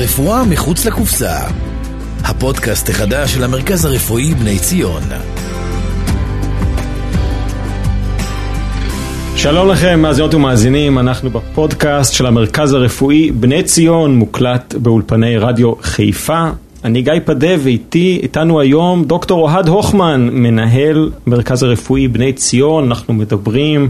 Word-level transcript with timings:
רפואה 0.00 0.44
מחוץ 0.44 0.86
לקופסה. 0.86 1.36
הפודקאסט 2.24 2.88
החדש 2.88 3.34
של 3.34 3.44
המרכז 3.44 3.84
הרפואי 3.84 4.34
בני 4.34 4.58
ציון. 4.58 5.02
שלום 9.36 9.68
לכם, 9.68 10.00
מאזינות 10.00 10.34
ומאזינים, 10.34 10.98
אנחנו 10.98 11.30
בפודקאסט 11.30 12.12
של 12.12 12.26
המרכז 12.26 12.72
הרפואי 12.72 13.30
בני 13.30 13.62
ציון, 13.62 14.16
מוקלט 14.16 14.74
באולפני 14.74 15.38
רדיו 15.38 15.72
חיפה. 15.82 16.48
אני 16.84 17.02
גיא 17.02 17.12
פדה 17.24 17.54
ואיתי, 17.58 18.20
איתנו 18.22 18.60
היום 18.60 19.04
דוקטור 19.04 19.40
אוהד 19.40 19.68
הוכמן, 19.68 20.28
מנהל 20.32 21.10
מרכז 21.26 21.62
הרפואי 21.62 22.08
בני 22.08 22.32
ציון, 22.32 22.84
אנחנו 22.84 23.14
מדברים 23.14 23.88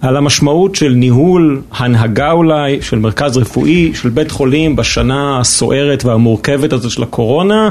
על 0.00 0.16
המשמעות 0.16 0.74
של 0.74 0.88
ניהול, 0.88 1.62
הנהגה 1.72 2.32
אולי, 2.32 2.82
של 2.82 2.98
מרכז 2.98 3.36
רפואי, 3.36 3.92
של 3.94 4.08
בית 4.08 4.30
חולים 4.30 4.76
בשנה 4.76 5.40
הסוערת 5.40 6.04
והמורכבת 6.04 6.72
הזאת 6.72 6.90
של 6.90 7.02
הקורונה, 7.02 7.70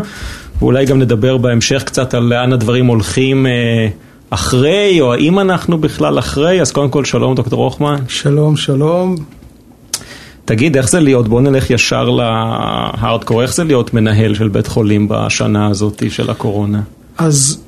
ואולי 0.60 0.86
גם 0.86 1.00
נדבר 1.00 1.38
בהמשך 1.38 1.84
קצת 1.84 2.14
על 2.14 2.24
לאן 2.24 2.54
הדברים 2.54 2.86
הולכים 2.86 3.46
אה, 3.46 3.88
אחרי, 4.30 5.02
או 5.02 5.14
האם 5.14 5.40
אנחנו 5.40 5.78
בכלל 5.78 6.20
אחרי, 6.20 6.62
אז 6.62 6.72
קודם 6.72 6.90
כל 6.90 7.06
שלום 7.06 7.36
דוקטור 7.36 7.64
הוכמן. 7.64 7.96
שלום, 8.08 8.58
שלום. 8.58 9.16
תגיד, 10.46 10.78
איך 10.78 10.90
זה 10.90 11.00
להיות, 11.00 11.28
בוא 11.28 11.42
נלך 11.42 11.70
ישר 11.70 12.10
להארדקור, 12.10 13.42
איך 13.42 13.54
זה 13.54 13.64
להיות 13.64 13.94
מנהל 13.94 14.34
של 14.34 14.48
בית 14.48 14.68
חולים 14.68 15.08
בשנה 15.10 15.68
הזאת 15.68 16.04
של 16.10 16.30
הקורונה? 16.30 16.82
אז 17.18 17.64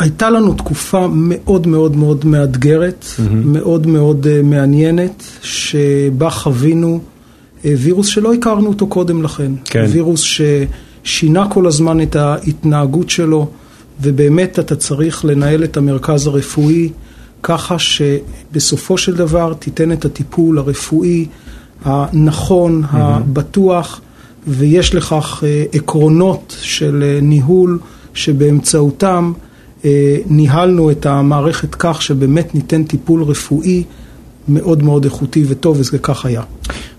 הייתה 0.00 0.30
לנו 0.30 0.54
תקופה 0.54 1.06
מאוד 1.12 1.66
מאוד 1.66 1.96
מאוד 1.96 2.26
מאתגרת, 2.26 3.04
mm-hmm. 3.04 3.22
מאוד 3.44 3.86
מאוד 3.86 4.26
uh, 4.26 4.46
מעניינת, 4.46 5.22
שבה 5.42 6.30
חווינו 6.30 7.00
uh, 7.00 7.66
וירוס 7.78 8.06
שלא 8.06 8.34
הכרנו 8.34 8.68
אותו 8.68 8.86
קודם 8.86 9.22
לכן. 9.22 9.52
כן. 9.64 9.84
וירוס 9.88 10.22
ששינה 11.04 11.48
כל 11.48 11.66
הזמן 11.66 12.00
את 12.00 12.16
ההתנהגות 12.16 13.10
שלו, 13.10 13.48
ובאמת 14.00 14.58
אתה 14.58 14.76
צריך 14.76 15.24
לנהל 15.24 15.64
את 15.64 15.76
המרכז 15.76 16.26
הרפואי 16.26 16.88
ככה 17.42 17.76
שבסופו 17.78 18.98
של 18.98 19.16
דבר 19.16 19.54
תיתן 19.54 19.92
את 19.92 20.04
הטיפול 20.04 20.58
הרפואי 20.58 21.26
הנכון, 21.84 22.82
mm-hmm. 22.84 22.96
הבטוח, 22.96 24.00
ויש 24.46 24.94
לכך 24.94 25.42
uh, 25.42 25.76
עקרונות 25.76 26.56
של 26.60 27.18
uh, 27.18 27.24
ניהול 27.24 27.78
שבאמצעותם 28.14 29.32
ניהלנו 30.26 30.90
את 30.90 31.06
המערכת 31.06 31.74
כך 31.74 32.02
שבאמת 32.02 32.54
ניתן 32.54 32.84
טיפול 32.84 33.22
רפואי 33.22 33.84
מאוד 34.48 34.82
מאוד 34.82 35.04
איכותי 35.04 35.44
וטוב, 35.48 35.76
וזה 35.80 35.98
כך 35.98 36.26
היה. 36.26 36.42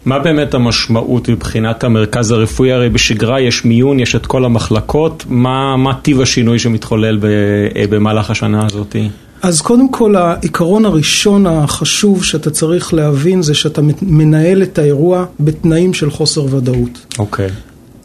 מה 0.05 0.19
באמת 0.19 0.53
המשמעות 0.53 1.29
מבחינת 1.29 1.83
המרכז 1.83 2.31
הרפואי? 2.31 2.71
הרי 2.71 2.89
בשגרה 2.89 3.41
יש 3.41 3.65
מיון, 3.65 3.99
יש 3.99 4.15
את 4.15 4.25
כל 4.25 4.45
המחלקות, 4.45 5.25
מה, 5.29 5.77
מה 5.77 5.93
טיב 5.93 6.21
השינוי 6.21 6.59
שמתחולל 6.59 7.17
ב, 7.17 7.25
אה, 7.25 7.85
במהלך 7.89 8.31
השנה 8.31 8.65
הזאת? 8.65 8.95
אז 9.41 9.61
קודם 9.61 9.91
כל 9.91 10.15
העיקרון 10.15 10.85
הראשון 10.85 11.47
החשוב 11.47 12.23
שאתה 12.23 12.49
צריך 12.49 12.93
להבין 12.93 13.41
זה 13.41 13.53
שאתה 13.53 13.81
מנהל 14.01 14.63
את 14.63 14.79
האירוע 14.79 15.25
בתנאים 15.39 15.93
של 15.93 16.11
חוסר 16.11 16.55
ודאות. 16.55 17.05
אוקיי. 17.19 17.47
Okay. 17.47 17.51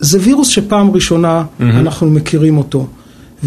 זה 0.00 0.18
וירוס 0.22 0.48
שפעם 0.48 0.90
ראשונה 0.90 1.42
mm-hmm. 1.42 1.62
אנחנו 1.62 2.10
מכירים 2.10 2.58
אותו. 2.58 2.86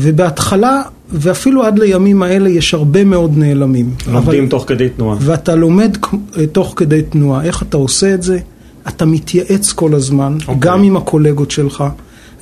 ובהתחלה, 0.01 0.81
ואפילו 1.11 1.63
עד 1.63 1.79
לימים 1.79 2.23
האלה, 2.23 2.49
יש 2.49 2.73
הרבה 2.73 3.03
מאוד 3.03 3.37
נעלמים. 3.37 3.93
לומדים 4.07 4.43
אבל... 4.43 4.49
תוך 4.49 4.63
כדי 4.67 4.89
תנועה. 4.89 5.17
ואתה 5.21 5.55
לומד 5.55 5.97
אה, 6.37 6.47
תוך 6.47 6.73
כדי 6.75 7.01
תנועה. 7.01 7.43
איך 7.43 7.63
אתה 7.63 7.77
עושה 7.77 8.13
את 8.13 8.23
זה? 8.23 8.39
אתה 8.87 9.05
מתייעץ 9.05 9.71
כל 9.71 9.95
הזמן, 9.95 10.37
okay. 10.39 10.41
אוקיי. 10.41 10.55
גם 10.59 10.83
עם 10.83 10.97
הקולגות 10.97 11.51
שלך, 11.51 11.83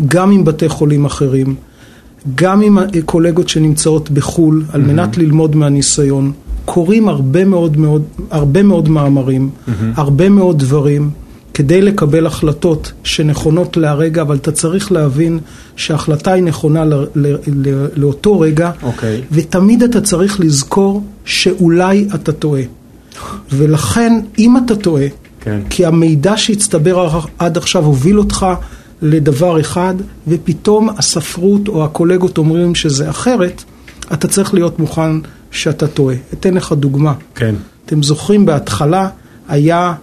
גם 0.05 0.31
עם 0.31 0.45
בתי 0.45 0.69
חולים 0.69 1.05
אחרים, 1.05 1.55
גם 2.35 2.61
עם 2.61 2.77
הקולגות 2.77 3.49
שנמצאות 3.49 4.09
בחו"ל, 4.09 4.63
על 4.71 4.81
mm-hmm. 4.81 4.87
מנת 4.87 5.17
ללמוד 5.17 5.55
מהניסיון. 5.55 6.31
קורים 6.65 7.09
הרבה 7.09 7.45
מאוד, 7.45 7.77
מאוד, 7.77 8.03
הרבה 8.31 8.63
מאוד 8.63 8.89
מאמרים, 8.89 9.49
mm-hmm. 9.49 9.71
הרבה 9.95 10.29
מאוד 10.29 10.59
דברים. 10.59 11.09
כדי 11.57 11.81
לקבל 11.81 12.25
החלטות 12.25 12.91
שנכונות 13.03 13.77
להרגע, 13.77 14.21
אבל 14.21 14.35
אתה 14.35 14.51
צריך 14.51 14.91
להבין 14.91 15.39
שההחלטה 15.75 16.33
היא 16.33 16.43
נכונה 16.43 16.85
ל, 16.85 16.93
ל, 17.15 17.35
ל, 17.47 17.87
לאותו 17.95 18.39
רגע, 18.39 18.71
okay. 18.81 18.85
אוקיי. 18.85 19.21
ותמיד 19.31 19.83
אתה 19.83 20.01
צריך 20.01 20.39
לזכור 20.39 21.03
שאולי 21.25 22.07
אתה 22.15 22.31
טועה. 22.31 22.61
ולכן, 23.51 24.19
אם 24.39 24.57
אתה 24.57 24.75
טועה, 24.75 25.05
כן. 25.41 25.61
כי 25.69 25.85
המידע 25.85 26.37
שהצטבר 26.37 27.19
עד 27.39 27.57
עכשיו 27.57 27.85
הוביל 27.85 28.19
אותך 28.19 28.45
לדבר 29.01 29.59
אחד, 29.59 29.95
ופתאום 30.27 30.89
הספרות 30.89 31.67
או 31.67 31.83
הקולגות 31.83 32.37
אומרים 32.37 32.75
שזה 32.75 33.09
אחרת, 33.09 33.63
אתה 34.13 34.27
צריך 34.27 34.53
להיות 34.53 34.79
מוכן 34.79 35.11
שאתה 35.51 35.87
טועה. 35.87 36.15
אתן 36.33 36.53
לך 36.53 36.71
דוגמה. 36.71 37.13
כן. 37.35 37.55
אתם 37.85 38.03
זוכרים, 38.03 38.45
בהתחלה 38.45 39.09
היה 39.47 39.93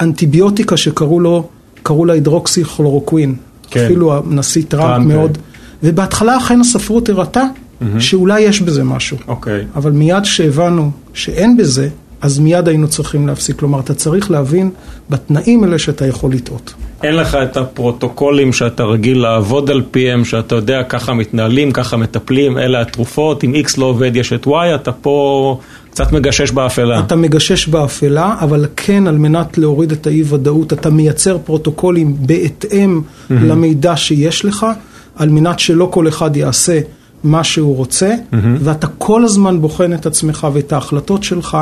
אנטיביוטיקה 0.00 0.76
שקראו 0.76 1.20
לו, 1.20 1.48
קראו 1.82 2.04
לה 2.04 2.12
הידרוקסיכלורוקווין. 2.12 3.34
כן. 3.70 3.84
אפילו 3.84 4.16
הנשיא 4.16 4.62
טראמפ, 4.68 4.84
טראמפ 4.84 5.06
מאוד. 5.06 5.36
כן. 5.36 5.42
ובהתחלה 5.82 6.36
אכן 6.36 6.60
הספרות 6.60 7.08
הראתה 7.08 7.42
mm-hmm. 7.44 8.00
שאולי 8.00 8.40
יש 8.40 8.60
בזה 8.60 8.84
משהו. 8.84 9.16
אוקיי. 9.28 9.64
אבל 9.76 9.92
מיד 9.92 10.24
שהבנו 10.24 10.90
שאין 11.14 11.56
בזה, 11.56 11.88
אז 12.20 12.38
מיד 12.38 12.68
היינו 12.68 12.88
צריכים 12.88 13.26
להפסיק. 13.26 13.56
כלומר, 13.56 13.80
אתה 13.80 13.94
צריך 13.94 14.30
להבין 14.30 14.70
בתנאים 15.10 15.64
האלה 15.64 15.78
שאתה 15.78 16.06
יכול 16.06 16.32
לטעות. 16.32 16.74
אין 17.04 17.16
לך 17.16 17.34
את 17.34 17.56
הפרוטוקולים 17.56 18.52
שאתה 18.52 18.82
רגיל 18.82 19.18
לעבוד 19.18 19.70
על 19.70 19.82
פיהם, 19.90 20.24
שאתה 20.24 20.54
יודע 20.54 20.82
ככה 20.82 21.14
מתנהלים, 21.14 21.72
ככה 21.72 21.96
מטפלים, 21.96 22.58
אלה 22.58 22.80
התרופות, 22.80 23.44
אם 23.44 23.54
X 23.66 23.74
לא 23.78 23.86
עובד 23.86 24.16
יש 24.16 24.32
את 24.32 24.46
Y, 24.46 24.50
אתה 24.74 24.92
פה 24.92 25.58
קצת 25.90 26.12
מגשש 26.12 26.50
באפלה. 26.50 27.00
אתה 27.00 27.16
מגשש 27.16 27.68
באפלה, 27.68 28.34
אבל 28.40 28.66
כן 28.76 29.06
על 29.06 29.18
מנת 29.18 29.58
להוריד 29.58 29.92
את 29.92 30.06
האי 30.06 30.22
ודאות, 30.28 30.72
אתה 30.72 30.90
מייצר 30.90 31.38
פרוטוקולים 31.38 32.16
בהתאם 32.18 33.00
mm-hmm. 33.00 33.34
למידע 33.34 33.96
שיש 33.96 34.44
לך, 34.44 34.66
על 35.16 35.28
מנת 35.28 35.58
שלא 35.58 35.88
כל 35.90 36.08
אחד 36.08 36.36
יעשה 36.36 36.80
מה 37.24 37.44
שהוא 37.44 37.76
רוצה, 37.76 38.14
mm-hmm. 38.14 38.36
ואתה 38.60 38.86
כל 38.86 39.24
הזמן 39.24 39.60
בוחן 39.60 39.92
את 39.92 40.06
עצמך 40.06 40.46
ואת 40.52 40.72
ההחלטות 40.72 41.22
שלך, 41.22 41.58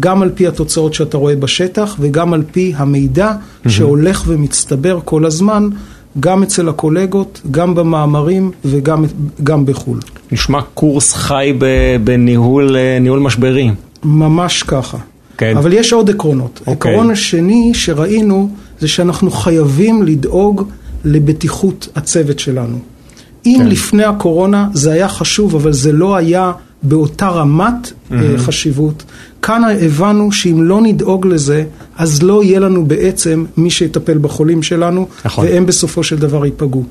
גם 0.00 0.22
על 0.22 0.30
פי 0.34 0.46
התוצאות 0.46 0.94
שאתה 0.94 1.16
רואה 1.16 1.36
בשטח, 1.36 1.96
וגם 2.00 2.32
על 2.32 2.42
פי 2.52 2.72
המידע 2.76 3.32
mm-hmm. 3.32 3.68
שהולך 3.68 4.24
ומצטבר 4.26 4.98
כל 5.04 5.26
הזמן. 5.26 5.68
גם 6.20 6.42
אצל 6.42 6.68
הקולגות, 6.68 7.40
גם 7.50 7.74
במאמרים 7.74 8.50
וגם 8.64 9.66
בחו"ל. 9.66 9.98
נשמע 10.32 10.60
קורס 10.74 11.12
חי 11.12 11.52
בניהול 12.04 13.18
משברי. 13.20 13.70
ממש 14.04 14.62
ככה. 14.62 14.98
כן. 15.38 15.56
אבל 15.56 15.72
יש 15.72 15.92
עוד 15.92 16.10
עקרונות. 16.10 16.60
אוקיי. 16.66 16.92
עקרון 16.92 17.10
השני 17.10 17.70
שראינו 17.74 18.48
זה 18.80 18.88
שאנחנו 18.88 19.30
חייבים 19.30 20.02
לדאוג 20.02 20.68
לבטיחות 21.04 21.88
הצוות 21.96 22.38
שלנו. 22.38 22.78
אם 23.46 23.58
כן. 23.58 23.68
לפני 23.68 24.04
הקורונה 24.04 24.68
זה 24.72 24.92
היה 24.92 25.08
חשוב, 25.08 25.54
אבל 25.54 25.72
זה 25.72 25.92
לא 25.92 26.16
היה 26.16 26.52
באותה 26.82 27.28
רמת 27.28 27.92
mm-hmm. 27.92 28.14
חשיבות, 28.36 29.04
כאן 29.42 29.62
הבנו 29.80 30.32
שאם 30.32 30.62
לא 30.62 30.80
נדאוג 30.80 31.26
לזה, 31.26 31.64
אז 31.96 32.22
לא 32.22 32.44
יהיה 32.44 32.60
לנו 32.60 32.84
בעצם 32.84 33.44
מי 33.56 33.70
שיטפל 33.70 34.18
בחולים 34.18 34.62
שלנו, 34.62 35.08
נכון. 35.24 35.46
והם 35.46 35.66
בסופו 35.66 36.02
של 36.02 36.16
דבר 36.16 36.44
ייפגעו. 36.44 36.84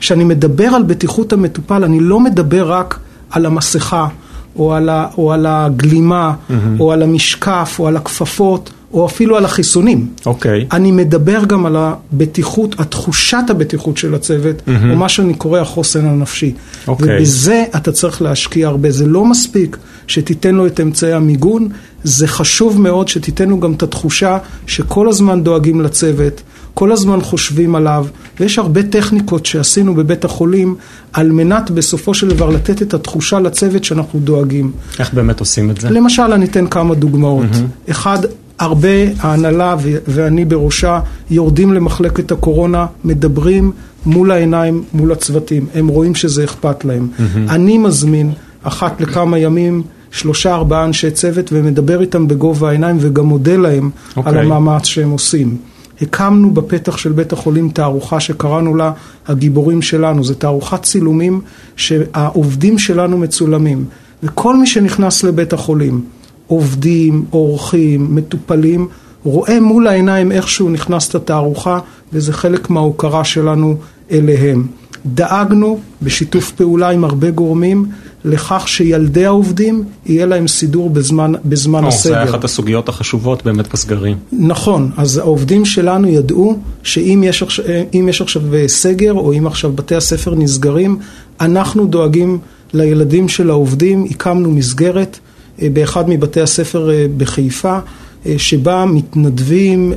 כשאני 0.00 0.24
מדבר 0.24 0.66
על 0.66 0.82
בטיחות 0.82 1.32
המטופל, 1.32 1.84
אני 1.84 2.00
לא 2.00 2.20
מדבר 2.20 2.72
רק 2.72 2.98
על 3.30 3.46
המסכה, 3.46 4.08
או 4.56 4.74
על, 4.74 4.88
ה, 4.88 5.06
או 5.18 5.32
על 5.32 5.46
הגלימה, 5.48 6.32
mm-hmm. 6.32 6.80
או 6.80 6.92
על 6.92 7.02
המשקף, 7.02 7.76
או 7.78 7.88
על 7.88 7.96
הכפפות, 7.96 8.70
או 8.92 9.06
אפילו 9.06 9.36
על 9.36 9.44
החיסונים. 9.44 10.06
אוקיי. 10.26 10.62
Okay. 10.62 10.76
אני 10.76 10.92
מדבר 10.92 11.44
גם 11.44 11.66
על 11.66 11.76
הבטיחות, 11.76 12.80
התחושת 12.80 13.44
הבטיחות 13.48 13.96
של 13.96 14.14
הצוות, 14.14 14.56
mm-hmm. 14.56 14.90
או 14.90 14.96
מה 14.96 15.08
שאני 15.08 15.34
קורא 15.34 15.60
החוסן 15.60 16.06
הנפשי. 16.06 16.52
אוקיי. 16.88 17.08
Okay. 17.08 17.20
ובזה 17.20 17.64
אתה 17.76 17.92
צריך 17.92 18.22
להשקיע 18.22 18.68
הרבה. 18.68 18.90
זה 18.90 19.06
לא 19.06 19.24
מספיק 19.24 19.76
שתיתן 20.06 20.54
לו 20.54 20.66
את 20.66 20.80
אמצעי 20.80 21.12
המיגון, 21.12 21.68
זה 22.04 22.26
חשוב 22.28 22.80
מאוד 22.80 23.08
שתיתן 23.08 23.48
לו 23.48 23.60
גם 23.60 23.72
את 23.72 23.82
התחושה 23.82 24.38
שכל 24.66 25.08
הזמן 25.08 25.42
דואגים 25.42 25.80
לצוות, 25.80 26.42
כל 26.74 26.92
הזמן 26.92 27.20
חושבים 27.20 27.74
עליו, 27.74 28.06
ויש 28.40 28.58
הרבה 28.58 28.82
טכניקות 28.82 29.46
שעשינו 29.46 29.94
בבית 29.94 30.24
החולים 30.24 30.74
על 31.12 31.32
מנת 31.32 31.70
בסופו 31.70 32.14
של 32.14 32.28
דבר 32.28 32.50
לתת 32.50 32.82
את 32.82 32.94
התחושה 32.94 33.40
לצוות 33.40 33.84
שאנחנו 33.84 34.20
דואגים. 34.20 34.72
איך 34.98 35.14
באמת 35.14 35.40
עושים 35.40 35.70
את 35.70 35.80
זה? 35.80 35.90
למשל, 35.90 36.22
אני 36.22 36.44
אתן 36.44 36.66
כמה 36.66 36.94
דוגמאות. 36.94 37.46
Mm-hmm. 37.52 37.90
אחד, 37.90 38.18
הרבה 38.58 38.88
ההנהלה 39.20 39.76
ואני 40.08 40.44
בראשה 40.44 41.00
יורדים 41.30 41.72
למחלקת 41.72 42.32
הקורונה, 42.32 42.86
מדברים 43.04 43.72
מול 44.06 44.30
העיניים, 44.30 44.84
מול 44.92 45.12
הצוותים. 45.12 45.66
הם 45.74 45.88
רואים 45.88 46.14
שזה 46.14 46.44
אכפת 46.44 46.84
להם. 46.84 47.08
Mm-hmm. 47.16 47.50
אני 47.50 47.78
מזמין 47.78 48.32
אחת 48.62 49.00
לכמה 49.00 49.38
ימים 49.38 49.82
שלושה 50.10 50.54
ארבעה 50.54 50.84
אנשי 50.84 51.10
צוות 51.10 51.50
ומדבר 51.52 52.00
איתם 52.00 52.28
בגובה 52.28 52.68
העיניים 52.68 52.96
וגם 53.00 53.26
מודה 53.26 53.56
להם 53.56 53.90
okay. 53.94 54.20
על 54.24 54.26
אוקיי. 54.26 54.40
המאמץ 54.40 54.84
שהם 54.84 55.10
עושים. 55.10 55.56
הקמנו 56.02 56.50
בפתח 56.50 56.96
של 56.96 57.12
בית 57.12 57.32
החולים 57.32 57.68
תערוכה 57.68 58.20
שקראנו 58.20 58.76
לה 58.76 58.92
הגיבורים 59.26 59.82
שלנו. 59.82 60.24
זו 60.24 60.34
תערוכת 60.34 60.82
צילומים 60.82 61.40
שהעובדים 61.76 62.78
שלנו 62.78 63.18
מצולמים. 63.18 63.84
וכל 64.22 64.56
מי 64.56 64.66
שנכנס 64.66 65.24
לבית 65.24 65.52
החולים, 65.52 66.04
עובדים, 66.46 67.24
אורחים, 67.32 68.14
מטופלים, 68.14 68.88
רואה 69.24 69.60
מול 69.60 69.86
העיניים 69.86 70.32
איכשהו 70.32 70.68
נכנס 70.68 71.10
את 71.10 71.14
התערוכה, 71.14 71.78
וזה 72.12 72.32
חלק 72.32 72.70
מההוקרה 72.70 73.24
שלנו 73.24 73.76
אליהם. 74.10 74.66
דאגנו 75.06 75.78
בשיתוף 76.02 76.52
פעולה 76.52 76.90
עם 76.90 77.04
הרבה 77.04 77.30
גורמים 77.30 77.86
לכך 78.24 78.68
שילדי 78.68 79.26
העובדים 79.26 79.84
יהיה 80.06 80.26
להם 80.26 80.48
סידור 80.48 80.90
בזמן, 80.90 81.32
בזמן 81.44 81.82
או, 81.82 81.88
הסגר. 81.88 82.12
זה 82.12 82.18
היה 82.18 82.30
אחת 82.30 82.44
הסוגיות 82.44 82.88
החשובות 82.88 83.44
באמת 83.44 83.72
בסגרים. 83.72 84.16
נכון, 84.32 84.90
אז 84.96 85.18
העובדים 85.18 85.64
שלנו 85.64 86.08
ידעו 86.08 86.58
שאם 86.82 87.22
יש, 87.26 87.42
עכשיו, 87.42 87.64
יש 88.08 88.20
עכשיו 88.20 88.42
סגר 88.66 89.12
או 89.12 89.32
אם 89.32 89.46
עכשיו 89.46 89.72
בתי 89.72 89.94
הספר 89.94 90.34
נסגרים, 90.34 90.98
אנחנו 91.40 91.86
דואגים 91.86 92.38
לילדים 92.74 93.28
של 93.28 93.50
העובדים, 93.50 94.06
הקמנו 94.10 94.50
מסגרת 94.50 95.18
אה, 95.62 95.68
באחד 95.72 96.08
מבתי 96.08 96.40
הספר 96.40 96.90
אה, 96.90 97.06
בחיפה, 97.16 97.78
אה, 98.26 98.34
שבה 98.38 98.84
מתנדבים 98.84 99.92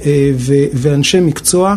ואנשי 0.73 1.19
מקצוע 1.19 1.75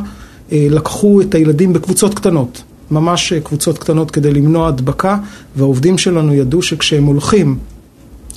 לקחו 0.53 1.21
את 1.21 1.35
הילדים 1.35 1.73
בקבוצות 1.73 2.15
קטנות. 2.15 2.63
ממש 2.91 3.33
קבוצות 3.33 3.79
קטנות 3.79 4.11
כדי 4.11 4.31
למנוע 4.31 4.69
הדבקה, 4.69 5.17
והעובדים 5.57 5.99
שלנו 5.99 6.35
ידעו 6.35 6.63
שכשהם 6.63 7.05
הולכים 7.05 7.59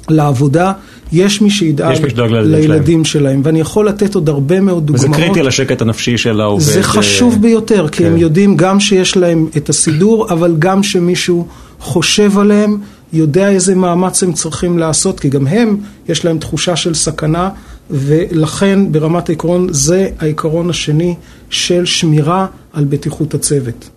לעבודה, 0.09 0.71
יש 1.11 1.41
מי 1.41 1.49
שידאג 1.49 1.97
לילדים 2.29 3.05
שלהם. 3.05 3.23
שלהם. 3.23 3.41
ואני 3.43 3.59
יכול 3.59 3.87
לתת 3.87 4.15
עוד 4.15 4.29
הרבה 4.29 4.61
מאוד 4.61 4.85
דוגמאות. 4.85 5.09
וזה 5.09 5.23
קריטי 5.23 5.41
לשקט 5.41 5.81
הנפשי 5.81 6.17
של 6.17 6.41
העובד. 6.41 6.63
זה 6.63 6.83
חשוב 6.83 7.41
ביותר, 7.41 7.87
כי 7.87 7.97
כן. 7.97 8.05
הם 8.05 8.17
יודעים 8.17 8.57
גם 8.57 8.79
שיש 8.79 9.17
להם 9.17 9.47
את 9.57 9.69
הסידור, 9.69 10.29
אבל 10.29 10.55
גם 10.59 10.83
שמישהו 10.83 11.47
חושב 11.79 12.39
עליהם, 12.39 12.77
יודע 13.13 13.49
איזה 13.49 13.75
מאמץ 13.75 14.23
הם 14.23 14.33
צריכים 14.33 14.79
לעשות, 14.79 15.19
כי 15.19 15.29
גם 15.29 15.47
הם, 15.47 15.77
יש 16.09 16.25
להם 16.25 16.37
תחושה 16.37 16.75
של 16.75 16.93
סכנה, 16.93 17.49
ולכן 17.91 18.91
ברמת 18.91 19.29
העיקרון 19.29 19.67
זה 19.71 20.09
העיקרון 20.19 20.69
השני 20.69 21.15
של 21.49 21.85
שמירה 21.85 22.45
על 22.73 22.85
בטיחות 22.85 23.33
הצוות. 23.33 23.89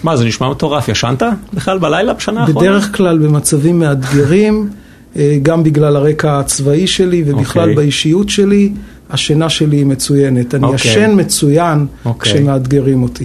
שמע, 0.00 0.16
זה 0.16 0.24
נשמע 0.24 0.50
מטורף. 0.50 0.88
ישנת 0.88 1.22
בכלל 1.54 1.78
בלילה 1.78 2.14
בשנה 2.14 2.40
האחרונה? 2.40 2.60
בדרך 2.60 2.96
כלל 2.96 3.18
במצבים 3.18 3.78
מאתגרים, 3.78 4.70
אה, 5.16 5.38
גם 5.42 5.62
בגלל 5.62 5.96
הרקע 5.96 6.38
הצבאי 6.38 6.86
שלי 6.86 7.22
ובכלל 7.26 7.62
okay. 7.62 7.68
אוקיי. 7.68 7.74
באישיות 7.74 8.28
שלי, 8.28 8.72
השינה 9.10 9.48
שלי 9.48 9.76
היא 9.76 9.86
מצוינת. 9.86 10.54
אני 10.54 10.62
okay. 10.62 10.66
אוקיי. 10.66 10.90
ישן 10.90 11.20
מצוין 11.20 11.86
okay. 11.86 12.08
אוקיי. 12.08 12.32
כשמאתגרים 12.32 13.02
אותי. 13.02 13.24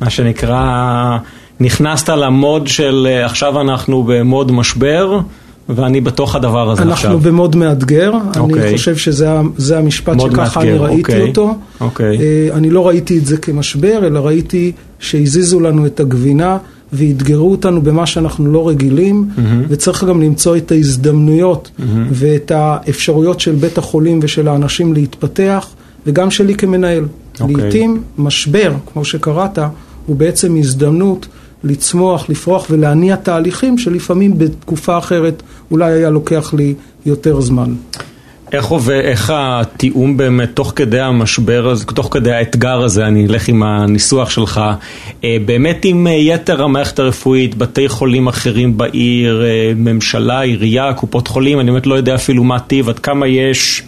מה 0.00 0.10
שנקרא, 0.10 1.18
נכנסת 1.60 2.08
למוד 2.08 2.66
של 2.66 3.06
אה, 3.10 3.26
עכשיו 3.26 3.60
אנחנו 3.60 4.02
במוד 4.02 4.52
משבר. 4.52 5.18
ואני 5.68 6.00
בתוך 6.00 6.34
הדבר 6.34 6.70
הזה 6.70 6.82
אנחנו 6.82 6.92
עכשיו. 6.92 7.10
אנחנו 7.10 7.30
במוד 7.30 7.56
מאתגר, 7.56 8.12
okay. 8.12 8.38
אני 8.38 8.52
אוקיי. 8.52 8.72
חושב 8.72 8.96
שזה 8.96 9.78
המשפט 9.78 10.20
שככה 10.20 10.60
מאתגר. 10.60 10.70
אני 10.70 10.78
ראיתי. 10.78 11.12
אוקיי. 11.12 11.28
אותו. 11.28 11.54
אוקיי. 11.80 12.18
אה, 12.18 12.48
אני 12.52 12.70
לא 12.70 12.88
ראיתי 12.88 13.18
את 13.18 13.26
זה 13.26 13.36
כמשבר, 13.36 14.06
אלא 14.06 14.26
ראיתי 14.26 14.72
שהזיזו 14.98 15.60
לנו 15.60 15.86
את 15.86 16.00
הגבינה 16.00 16.58
ואתגרו 16.92 17.50
אותנו 17.50 17.82
במה 17.82 18.06
שאנחנו 18.06 18.52
לא 18.52 18.68
רגילים, 18.68 19.28
mm-hmm. 19.36 19.40
וצריך 19.68 20.04
גם 20.04 20.22
למצוא 20.22 20.56
את 20.56 20.72
ההזדמנויות 20.72 21.70
mm-hmm. 21.78 21.82
ואת 22.10 22.50
האפשרויות 22.54 23.40
של 23.40 23.52
בית 23.52 23.78
החולים 23.78 24.20
ושל 24.22 24.48
האנשים 24.48 24.92
להתפתח, 24.92 25.68
וגם 26.06 26.30
שלי 26.30 26.54
כמנהל. 26.54 27.04
Okay. 27.04 27.44
לעתים 27.48 28.02
משבר, 28.18 28.72
כמו 28.92 29.04
שקראת, 29.04 29.58
הוא 30.06 30.16
בעצם 30.16 30.56
הזדמנות. 30.56 31.26
לצמוח, 31.64 32.28
לפרוח 32.28 32.66
ולהניע 32.70 33.16
תהליכים 33.16 33.78
שלפעמים 33.78 34.38
בתקופה 34.38 34.98
אחרת 34.98 35.42
אולי 35.70 35.92
היה 35.92 36.10
לוקח 36.10 36.54
לי 36.54 36.74
יותר 37.06 37.40
זמן. 37.40 37.74
איך 38.52 38.66
עובד, 38.66 39.00
איך 39.04 39.32
התיאום 39.34 40.16
באמת 40.16 40.50
תוך 40.54 40.72
כדי 40.76 41.00
המשבר 41.00 41.68
הזה, 41.68 41.84
תוך 41.84 42.08
כדי 42.10 42.32
האתגר 42.32 42.82
הזה, 42.82 43.06
אני 43.06 43.26
אלך 43.26 43.48
עם 43.48 43.62
הניסוח 43.62 44.30
שלך, 44.30 44.60
אה, 45.24 45.36
באמת 45.44 45.84
עם 45.84 46.06
יתר 46.10 46.62
המערכת 46.62 46.98
הרפואית, 46.98 47.54
בתי 47.54 47.88
חולים 47.88 48.26
אחרים 48.26 48.76
בעיר, 48.76 49.44
אה, 49.44 49.72
ממשלה, 49.76 50.40
עירייה, 50.40 50.92
קופות 50.92 51.28
חולים, 51.28 51.60
אני 51.60 51.70
באמת 51.70 51.86
לא 51.86 51.94
יודע 51.94 52.14
אפילו 52.14 52.44
מה 52.44 52.60
טיב, 52.60 52.88
עד 52.88 52.98
כמה 52.98 53.26
יש 53.26 53.82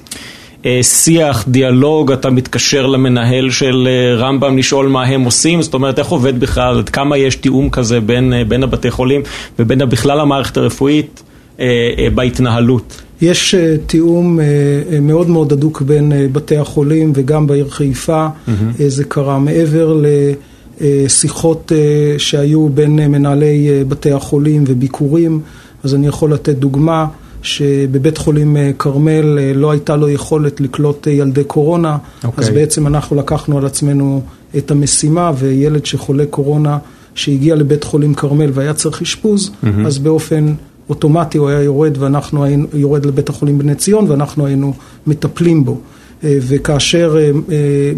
שיח, 0.83 1.45
דיאלוג, 1.49 2.13
אתה 2.13 2.31
מתקשר 2.31 2.87
למנהל 2.87 3.51
של 3.51 3.89
אה, 3.91 4.17
רמב"ם 4.17 4.59
לשאול 4.59 4.89
מה 4.89 5.05
הם 5.05 5.23
עושים, 5.23 5.63
זאת 5.63 5.75
אומרת 5.75 5.99
איך 5.99 6.09
עובד 6.09 6.41
בכלל, 6.41 6.79
עד 6.79 6.89
כמה 6.89 7.17
יש 7.17 7.37
תיאום 7.37 7.71
כזה 7.71 8.01
בין, 8.01 8.33
אה, 8.33 8.45
בין 8.45 8.63
הבתי 8.63 8.91
חולים 8.91 9.23
ובין 9.59 9.79
בכלל 9.79 10.21
המערכת 10.21 10.57
הרפואית 10.57 11.23
בהתנהלות. 12.15 13.03
יש 13.21 13.55
תיאום 13.87 14.39
מאוד 15.03 15.29
מאוד 15.29 15.53
הדוק 15.53 15.83
בין 15.83 16.13
בתי 16.33 16.57
החולים 16.57 17.13
וגם 17.15 17.47
בעיר 17.47 17.69
חיפה, 17.69 18.27
mm-hmm. 18.27 18.83
זה 18.87 19.05
קרה 19.05 19.39
מעבר 19.39 20.01
לשיחות 20.81 21.73
שהיו 22.19 22.69
בין 22.69 22.97
מנהלי 22.97 23.85
בתי 23.89 24.13
החולים 24.13 24.65
וביקורים, 24.67 25.41
אז 25.85 25.95
אני 25.95 26.07
יכול 26.07 26.33
לתת 26.33 26.55
דוגמה. 26.55 27.07
שבבית 27.47 28.19
חולים 28.19 28.57
אה, 28.57 28.71
כרמל 28.79 29.39
אה, 29.39 29.53
לא 29.55 29.71
הייתה 29.71 29.97
לו 29.97 30.09
יכולת 30.09 30.61
לקלוט 30.61 31.09
אה, 31.09 31.13
ילדי 31.13 31.45
קורונה, 31.45 31.97
okay. 31.97 32.27
אז 32.37 32.49
אוקיי. 32.49 32.55
בעצם 32.55 32.87
אנחנו 32.87 33.17
לקחנו 33.17 33.59
על 33.59 33.67
עצמנו 33.67 34.23
את 34.57 34.71
המשימה, 34.71 35.33
וילד 35.39 35.87
שחולה 35.87 36.27
קורונה 36.27 36.79
שהגיע 37.15 37.55
לבית 37.55 37.85
חולים 37.85 38.15
כרמל 38.15 38.51
והיה 38.55 38.75
צריך 38.75 39.03
אשפוז, 39.03 39.51
mm-hmm. 39.51 39.87
אז 39.87 39.99
באופן 39.99 40.55
אוטומטי 40.89 41.39
הוא 41.39 41.49
היה 41.49 41.63
יורד, 41.63 41.97
ואנחנו 41.99 42.45
היינו, 42.45 42.67
יורד 42.75 43.07
לבית 43.07 43.29
החולים 43.29 43.59
בני 43.59 43.75
ציון, 43.75 44.11
ואנחנו 44.11 44.47
היינו 44.47 44.73
מטפלים 45.07 45.65
בו. 45.65 45.81
וכאשר 46.23 47.17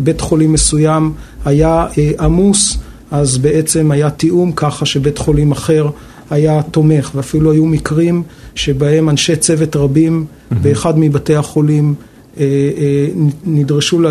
בית 0.02 0.20
חולים 0.20 0.52
מסוים 0.52 1.12
היה 1.44 1.86
עמוס, 2.20 2.78
אז 3.10 3.38
בעצם 3.38 3.90
היה 3.90 4.10
תיאום 4.10 4.52
ככה 4.52 4.86
שבית 4.86 5.18
חולים 5.18 5.52
אחר 5.52 5.90
היה 6.30 6.62
תומך, 6.62 7.10
ואפילו 7.14 7.52
היו 7.52 7.66
מקרים 7.66 8.22
שבהם 8.58 9.08
אנשי 9.08 9.36
צוות 9.36 9.76
רבים. 9.76 10.26
באחד 10.62 10.98
מבתי 10.98 11.34
החולים 11.34 11.94
אה, 12.38 12.44
אה, 12.44 13.06
נדרשו 13.46 14.04
אה, 14.06 14.10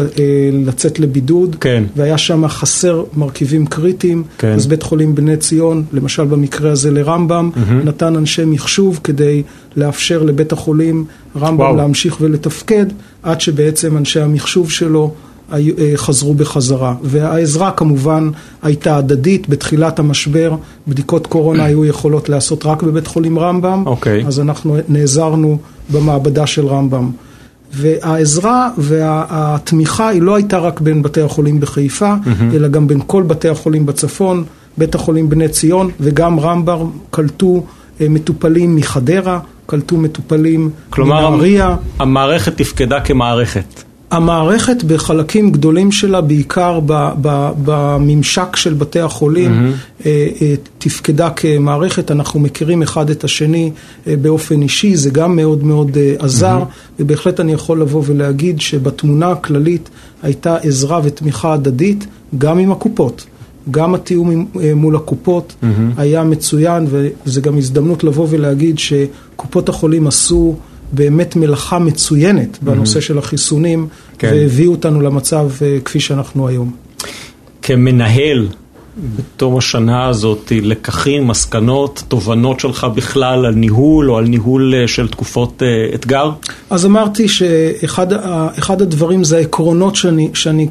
לצאת 0.54 1.00
לבידוד, 1.00 1.56
כן. 1.60 1.84
והיה 1.96 2.18
שם 2.18 2.48
חסר 2.48 3.04
מרכיבים 3.18 3.66
קריטיים, 3.66 4.24
כן. 4.38 4.52
אז 4.52 4.68
בית 4.68 4.84
חולים 4.84 5.16
בני 5.16 5.38
ציון, 5.38 5.84
למשל 5.94 6.24
במקרה 6.24 6.72
הזה 6.72 6.92
לרמב"ם, 6.92 7.50
mm-hmm. 7.54 7.86
נתן 7.86 8.16
אנשי 8.16 8.46
מחשוב 8.46 9.00
כדי 9.04 9.44
לאפשר 9.76 10.24
לבית 10.24 10.52
החולים 10.52 11.06
רמב"ם 11.36 11.60
וואו. 11.60 11.76
להמשיך 11.76 12.18
ולתפקד, 12.22 12.86
עד 13.24 13.42
שבעצם 13.42 13.98
אנשי 13.98 14.20
המחשוב 14.20 14.72
שלו 14.72 15.14
חזרו 15.96 16.34
בחזרה. 16.34 16.96
והעזרה 17.04 17.72
כמובן 17.72 18.30
הייתה 18.64 18.98
הדדית. 18.98 19.50
בתחילת 19.50 20.00
המשבר 20.00 20.56
בדיקות 20.88 21.28
קורונה 21.28 21.66
היו 21.66 21.86
יכולות 21.86 22.30
להיעשות 22.30 22.66
רק 22.66 22.84
בבית 22.84 23.08
חולים 23.08 23.40
רמב"ם, 23.40 23.84
okay. 23.86 23.90
אוקיי. 23.90 24.26
אז 24.26 24.40
אנחנו 24.40 24.78
נעזרנו 24.90 25.58
במעבדה 25.90 26.48
של 26.48 26.68
רמב"ם. 26.68 27.12
והעזרה 27.74 28.70
והתמיכה 28.78 30.10
היא 30.10 30.22
לא 30.22 30.36
הייתה 30.36 30.58
רק 30.58 30.82
בין 30.82 31.02
בתי 31.02 31.22
החולים 31.22 31.60
בחיפה, 31.60 32.14
mm-hmm. 32.14 32.56
אלא 32.56 32.68
גם 32.68 32.88
בין 32.88 33.00
כל 33.08 33.24
בתי 33.24 33.50
החולים 33.50 33.86
בצפון, 33.86 34.44
בית 34.78 34.96
החולים 34.96 35.30
בני 35.30 35.50
ציון 35.50 35.90
וגם 36.00 36.40
רמב"ם 36.40 36.90
קלטו 37.12 37.64
אה, 38.02 38.10
מטופלים 38.10 38.76
מחדרה, 38.76 39.40
קלטו 39.66 39.98
מטופלים 39.98 40.70
מנהריה. 40.98 41.66
כלומר, 41.66 41.76
המערכת 42.00 42.58
תפקדה 42.58 43.00
כמערכת. 43.00 43.87
המערכת 44.12 44.84
בחלקים 44.84 45.52
גדולים 45.52 45.92
שלה, 45.92 46.22
בעיקר 46.22 46.80
בממשק 47.66 48.56
של 48.56 48.74
בתי 48.74 49.00
החולים, 49.00 49.74
mm-hmm. 50.00 50.06
תפקדה 50.78 51.30
כמערכת. 51.30 52.12
אנחנו 52.12 52.40
מכירים 52.40 52.82
אחד 52.82 53.10
את 53.10 53.24
השני 53.24 53.72
אה, 54.08 54.16
באופן 54.22 54.62
אישי, 54.62 54.96
זה 54.96 55.10
גם 55.10 55.36
מאוד 55.36 55.64
מאוד 55.64 55.98
עזר, 56.20 56.62
mm-hmm. 56.62 56.92
ובהחלט 57.00 57.40
אני 57.40 57.54
יכול 57.54 57.82
לבוא 57.82 58.04
ולהגיד 58.06 58.62
שבתמונה 58.62 59.32
הכללית 59.32 59.90
הייתה 60.24 60.56
עזרה 60.56 61.00
ותמיכה 61.04 61.54
הדדית, 61.54 62.08
גם 62.38 62.60
עם 62.60 62.72
הקופות. 62.72 63.26
גם 63.72 63.96
התיאום 63.96 64.46
מול 64.76 64.96
הקופות 64.96 65.56
mm-hmm. 65.62 65.66
היה 65.98 66.24
מצוין, 66.24 66.88
וזו 66.90 67.42
גם 67.42 67.58
הזדמנות 67.58 68.04
לבוא 68.04 68.28
ולהגיד 68.30 68.80
שקופות 68.80 69.70
החולים 69.70 70.08
עשו 70.08 70.56
באמת 70.92 71.36
מלאכה 71.36 71.80
מצוינת 71.80 72.58
בנושא 72.62 73.02
של 73.02 73.18
החיסונים, 73.18 73.88
כן. 74.18 74.32
והביאו 74.34 74.72
אותנו 74.72 75.02
למצב 75.02 75.50
אה, 75.62 75.78
כפי 75.86 76.00
שאנחנו 76.00 76.48
היום. 76.48 76.72
כמנהל 77.62 78.48
בתום 79.16 79.58
השנה 79.58 80.08
הזאת 80.08 80.52
לקחים, 80.62 81.28
מסקנות, 81.28 82.04
תובנות 82.08 82.60
שלך 82.60 82.88
בכלל 82.96 83.46
על 83.46 83.54
ניהול 83.54 84.12
או 84.12 84.18
על 84.18 84.26
ניהול 84.26 84.74
אה, 84.76 84.88
של 84.88 85.08
תקופות 85.08 85.64
אה, 85.64 85.96
אתגר? 85.96 86.32
אז 86.70 86.86
אמרתי 86.86 87.28
שאחד 87.28 88.82
הדברים 88.82 89.24
זה 89.24 89.38
העקרונות 89.38 89.96
שאני, 89.96 90.30
שאני 90.34 90.68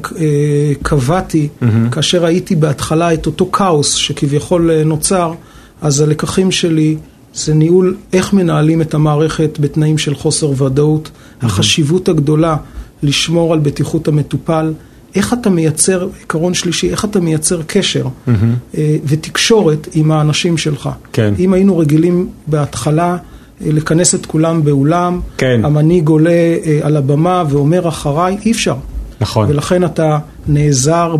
קבעתי 0.81 1.47
mm-hmm. 1.47 1.65
כאשר 1.91 2.25
הייתי 2.25 2.55
בהתחלה 2.55 3.13
את 3.13 3.25
אותו 3.25 3.51
כאוס 3.51 3.93
שכביכול 3.93 4.83
נוצר, 4.83 5.33
אז 5.81 6.01
הלקחים 6.01 6.51
שלי 6.51 6.97
זה 7.37 7.53
ניהול, 7.53 7.95
איך 8.13 8.33
מנהלים 8.33 8.81
את 8.81 8.93
המערכת 8.93 9.57
בתנאים 9.59 9.97
של 9.97 10.15
חוסר 10.15 10.63
ודאות, 10.63 11.07
mm-hmm. 11.07 11.45
החשיבות 11.45 12.09
הגדולה 12.09 12.57
לשמור 13.03 13.53
על 13.53 13.59
בטיחות 13.59 14.07
המטופל. 14.07 14.73
איך 15.15 15.33
אתה 15.33 15.49
מייצר, 15.49 16.07
עיקרון 16.19 16.53
שלישי, 16.53 16.89
איך 16.89 17.05
אתה 17.05 17.19
מייצר 17.19 17.61
קשר 17.67 18.05
mm-hmm. 18.05 18.73
ותקשורת 19.05 19.87
עם 19.93 20.11
האנשים 20.11 20.57
שלך. 20.57 20.89
כן. 21.13 21.33
אם 21.39 21.53
היינו 21.53 21.77
רגילים 21.77 22.29
בהתחלה 22.47 23.17
אה, 23.65 23.71
לכנס 23.71 24.15
את 24.15 24.25
כולם 24.25 24.63
באולם, 24.63 25.19
כן. 25.37 25.61
המנהיג 25.63 26.07
עולה 26.07 26.29
אה, 26.29 26.79
על 26.81 26.97
הבמה 26.97 27.43
ואומר 27.49 27.87
אחריי, 27.87 28.37
אי 28.45 28.51
אפשר. 28.51 28.75
נכון. 29.21 29.49
ולכן 29.49 29.83
אתה 29.83 30.19
נעזר 30.47 31.15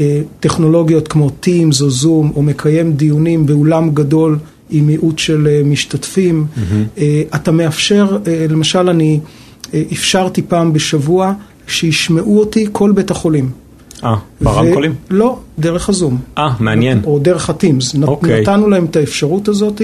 בטכנולוגיות 0.00 1.08
כמו 1.08 1.30
Teams 1.42 1.82
או 1.82 1.88
Zoom, 1.88 2.36
או 2.36 2.42
מקיים 2.42 2.92
דיונים 2.92 3.46
באולם 3.46 3.90
גדול 3.90 4.38
עם 4.70 4.86
מיעוט 4.86 5.18
של 5.18 5.62
משתתפים. 5.64 6.46
Mm-hmm. 6.56 7.00
אתה 7.34 7.52
מאפשר, 7.52 8.18
למשל 8.48 8.88
אני 8.88 9.20
אפשרתי 9.92 10.42
פעם 10.42 10.72
בשבוע, 10.72 11.32
שישמעו 11.66 12.38
אותי 12.38 12.66
כל 12.72 12.92
בית 12.92 13.10
החולים. 13.10 13.50
אה, 14.04 14.14
ברמקולים? 14.40 14.90
ו... 14.90 15.14
לא, 15.14 15.38
דרך 15.58 15.88
הזום. 15.88 16.18
אה, 16.38 16.48
מעניין. 16.60 17.00
או 17.04 17.18
דרך 17.18 17.50
הטימס. 17.50 17.94
אוקיי. 18.02 18.40
נתנו 18.40 18.68
להם 18.68 18.84
את 18.84 18.96
האפשרות 18.96 19.48
הזאת, 19.48 19.82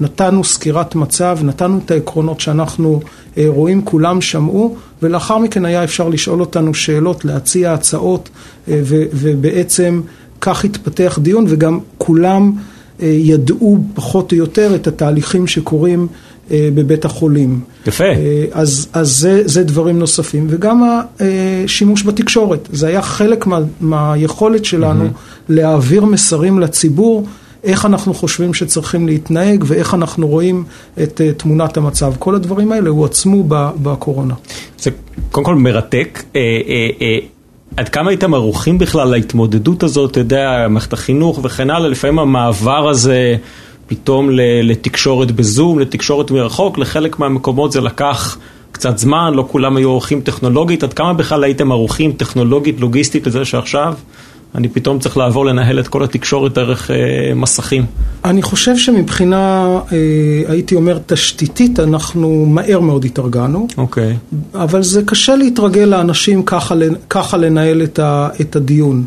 נתנו 0.00 0.44
סקירת 0.44 0.94
מצב, 0.94 1.38
נתנו 1.42 1.80
את 1.84 1.90
העקרונות 1.90 2.40
שאנחנו 2.40 3.00
אה, 3.38 3.44
רואים, 3.48 3.82
כולם 3.84 4.20
שמעו, 4.20 4.76
ולאחר 5.02 5.38
מכן 5.38 5.64
היה 5.64 5.84
אפשר 5.84 6.08
לשאול 6.08 6.40
אותנו 6.40 6.74
שאלות, 6.74 7.24
להציע 7.24 7.72
הצעות, 7.72 8.28
אה, 8.68 8.80
ו- 8.84 9.04
ובעצם 9.12 10.00
כך 10.40 10.64
התפתח 10.64 11.18
דיון, 11.22 11.44
וגם 11.48 11.78
כולם 11.98 12.52
אה, 12.56 12.73
ידעו 13.00 13.78
פחות 13.94 14.32
או 14.32 14.36
יותר 14.36 14.74
את 14.74 14.86
התהליכים 14.86 15.46
שקורים 15.46 16.06
אה, 16.50 16.68
בבית 16.74 17.04
החולים. 17.04 17.60
יפה. 17.86 18.04
אה, 18.04 18.44
אז, 18.52 18.88
אז 18.92 19.18
זה, 19.18 19.42
זה 19.44 19.64
דברים 19.64 19.98
נוספים, 19.98 20.46
וגם 20.50 21.00
השימוש 21.20 22.02
בתקשורת. 22.02 22.68
זה 22.72 22.86
היה 22.86 23.02
חלק 23.02 23.46
מה, 23.46 23.58
מהיכולת 23.80 24.64
שלנו 24.64 25.04
mm-hmm. 25.04 25.42
להעביר 25.48 26.04
מסרים 26.04 26.60
לציבור. 26.60 27.26
איך 27.64 27.86
אנחנו 27.86 28.14
חושבים 28.14 28.54
שצריכים 28.54 29.06
להתנהג 29.06 29.64
ואיך 29.66 29.94
אנחנו 29.94 30.28
רואים 30.28 30.64
את 31.02 31.20
uh, 31.20 31.38
תמונת 31.38 31.76
המצב. 31.76 32.12
כל 32.18 32.34
הדברים 32.34 32.72
האלה 32.72 32.90
הועצמו 32.90 33.44
בקורונה. 33.82 34.34
זה 34.78 34.90
קודם 35.30 35.46
כל 35.46 35.54
מרתק. 35.54 36.22
אה, 36.36 36.40
אה, 36.40 36.88
אה, 37.00 37.18
עד 37.76 37.88
כמה 37.88 38.10
הייתם 38.10 38.34
ערוכים 38.34 38.78
בכלל 38.78 39.08
להתמודדות 39.08 39.82
הזאת, 39.82 40.10
אתה 40.10 40.20
יודע, 40.20 40.66
מערכת 40.70 40.92
החינוך 40.92 41.40
וכן 41.42 41.70
הלאה, 41.70 41.88
לפעמים 41.88 42.18
המעבר 42.18 42.88
הזה... 42.88 43.36
פתאום 43.86 44.30
לתקשורת 44.62 45.30
בזום, 45.30 45.78
לתקשורת 45.78 46.30
מרחוק, 46.30 46.78
לחלק 46.78 47.18
מהמקומות 47.18 47.72
זה 47.72 47.80
לקח 47.80 48.38
קצת 48.72 48.98
זמן, 48.98 49.34
לא 49.34 49.46
כולם 49.50 49.76
היו 49.76 49.90
ערוכים 49.90 50.20
טכנולוגית, 50.20 50.82
עד 50.82 50.92
כמה 50.92 51.12
בכלל 51.12 51.44
הייתם 51.44 51.72
ערוכים 51.72 52.12
טכנולוגית, 52.12 52.80
לוגיסטית 52.80 53.26
לזה 53.26 53.44
שעכשיו 53.44 53.94
אני 54.54 54.68
פתאום 54.68 54.98
צריך 54.98 55.16
לעבור 55.16 55.46
לנהל 55.46 55.80
את 55.80 55.88
כל 55.88 56.04
התקשורת 56.04 56.54
דרך 56.54 56.90
אה, 56.90 56.96
מסכים? 57.34 57.86
אני 58.24 58.42
חושב 58.42 58.76
שמבחינה, 58.76 59.78
אה, 59.92 59.98
הייתי 60.48 60.74
אומר, 60.74 60.98
תשתיתית, 61.06 61.80
אנחנו 61.80 62.46
מהר 62.46 62.80
מאוד 62.80 63.04
התארגנו. 63.04 63.66
אוקיי. 63.78 64.16
אבל 64.54 64.82
זה 64.82 65.02
קשה 65.02 65.36
להתרגל 65.36 65.84
לאנשים 65.84 66.42
ככה, 66.42 66.74
ככה 67.10 67.36
לנהל 67.36 67.82
את, 67.82 67.98
ה, 67.98 68.28
את 68.40 68.56
הדיון. 68.56 69.04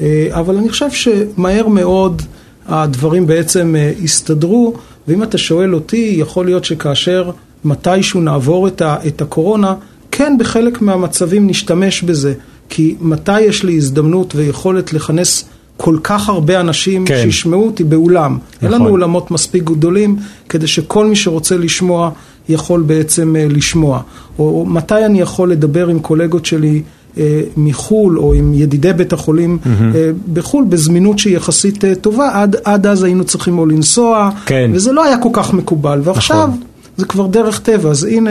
אה, 0.00 0.28
אבל 0.30 0.56
אני 0.56 0.68
חושב 0.68 0.90
שמהר 0.90 1.68
מאוד... 1.68 2.22
הדברים 2.68 3.26
בעצם 3.26 3.74
אה, 3.78 3.92
הסתדרו, 4.04 4.74
ואם 5.08 5.22
אתה 5.22 5.38
שואל 5.38 5.74
אותי, 5.74 6.14
יכול 6.18 6.46
להיות 6.46 6.64
שכאשר 6.64 7.30
מתישהו 7.64 8.20
נעבור 8.20 8.68
את, 8.68 8.82
ה, 8.82 8.96
את 9.06 9.22
הקורונה, 9.22 9.74
כן, 10.10 10.36
בחלק 10.38 10.82
מהמצבים 10.82 11.46
נשתמש 11.46 12.02
בזה. 12.02 12.34
כי 12.68 12.94
מתי 13.00 13.40
יש 13.40 13.64
לי 13.64 13.76
הזדמנות 13.76 14.34
ויכולת 14.36 14.92
לכנס 14.92 15.44
כל 15.76 15.96
כך 16.02 16.28
הרבה 16.28 16.60
אנשים 16.60 17.04
כן. 17.04 17.20
שישמעו 17.22 17.66
אותי 17.66 17.84
באולם. 17.84 18.32
נכון. 18.32 18.68
אין 18.68 18.72
לנו 18.72 18.88
אולמות 18.88 19.30
מספיק 19.30 19.64
גדולים 19.64 20.16
כדי 20.48 20.66
שכל 20.66 21.06
מי 21.06 21.16
שרוצה 21.16 21.56
לשמוע 21.56 22.10
יכול 22.48 22.82
בעצם 22.82 23.36
אה, 23.36 23.46
לשמוע. 23.50 24.00
או, 24.38 24.44
או 24.44 24.66
מתי 24.66 25.06
אני 25.06 25.20
יכול 25.20 25.52
לדבר 25.52 25.88
עם 25.88 25.98
קולגות 25.98 26.46
שלי 26.46 26.82
אה, 27.18 27.40
מחו"ל 27.56 28.18
או 28.18 28.34
עם 28.34 28.54
ידידי 28.54 28.92
בית 28.92 29.12
החולים 29.12 29.58
mm-hmm. 29.64 29.96
בחו"ל 30.32 30.64
בזמינות 30.68 31.18
שהיא 31.18 31.36
יחסית 31.36 31.84
אה, 31.84 31.94
טובה, 31.94 32.30
עד, 32.32 32.56
עד 32.64 32.86
אז 32.86 33.02
היינו 33.02 33.24
צריכים 33.24 33.58
או 33.58 33.66
לנסוע, 33.66 34.30
כן. 34.46 34.70
וזה 34.74 34.92
לא 34.92 35.04
היה 35.04 35.18
כל 35.18 35.30
כך 35.32 35.54
מקובל, 35.54 36.00
ועכשיו 36.04 36.46
נכון. 36.46 36.60
זה 36.96 37.06
כבר 37.06 37.26
דרך 37.26 37.58
טבע, 37.58 37.90
אז 37.90 38.04
הנה 38.04 38.30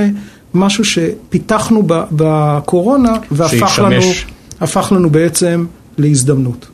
משהו 0.58 0.86
שפיתחנו 0.86 1.84
בקורונה 1.88 3.14
והפך 3.32 3.80
לנו, 3.84 4.98
לנו 5.00 5.10
בעצם 5.10 5.66
להזדמנות. 5.98 6.68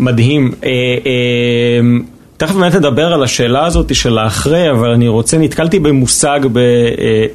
מדהים. 0.00 0.52
אה, 0.64 0.70
אה, 1.06 1.80
תכף 2.36 2.54
באמת 2.54 2.74
נדבר 2.74 3.12
על 3.12 3.22
השאלה 3.22 3.66
הזאת 3.66 3.94
של 3.94 4.18
האחרי, 4.18 4.70
אבל 4.70 4.90
אני 4.90 5.08
רוצה, 5.08 5.38
נתקלתי 5.38 5.78
במושג, 5.78 6.40
ב, 6.52 6.58
אה, 6.58 6.64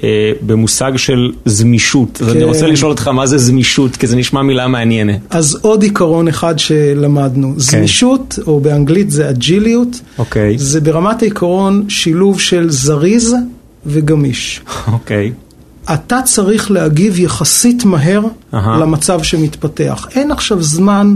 אה, 0.03 0.31
במושג 0.41 0.91
של 0.95 1.31
זמישות. 1.45 2.17
כן. 2.17 2.25
אז 2.25 2.31
אני 2.31 2.43
רוצה 2.43 2.67
לשאול 2.67 2.91
אותך 2.91 3.07
מה 3.07 3.25
זה 3.25 3.37
זמישות, 3.37 3.95
כי 3.95 4.07
זה 4.07 4.15
נשמע 4.15 4.41
מילה 4.41 4.67
מעניינת. 4.67 5.19
אז 5.29 5.57
עוד 5.61 5.83
עיקרון 5.83 6.27
אחד 6.27 6.59
שלמדנו. 6.59 7.53
כן. 7.53 7.59
זמישות, 7.59 8.39
או 8.47 8.59
באנגלית 8.59 9.11
זה 9.11 9.29
אג'יליות. 9.29 10.01
אוקיי. 10.17 10.57
זה 10.57 10.81
ברמת 10.81 11.21
העיקרון 11.21 11.85
שילוב 11.89 12.39
של 12.39 12.69
זריז 12.69 13.35
וגמיש. 13.85 14.61
אוקיי. 14.91 15.31
אתה 15.93 16.19
צריך 16.25 16.71
להגיב 16.71 17.19
יחסית 17.19 17.85
מהר 17.85 18.21
uh-huh. 18.21 18.55
למצב 18.57 19.23
שמתפתח. 19.23 20.07
אין 20.15 20.31
עכשיו 20.31 20.63
זמן 20.63 21.15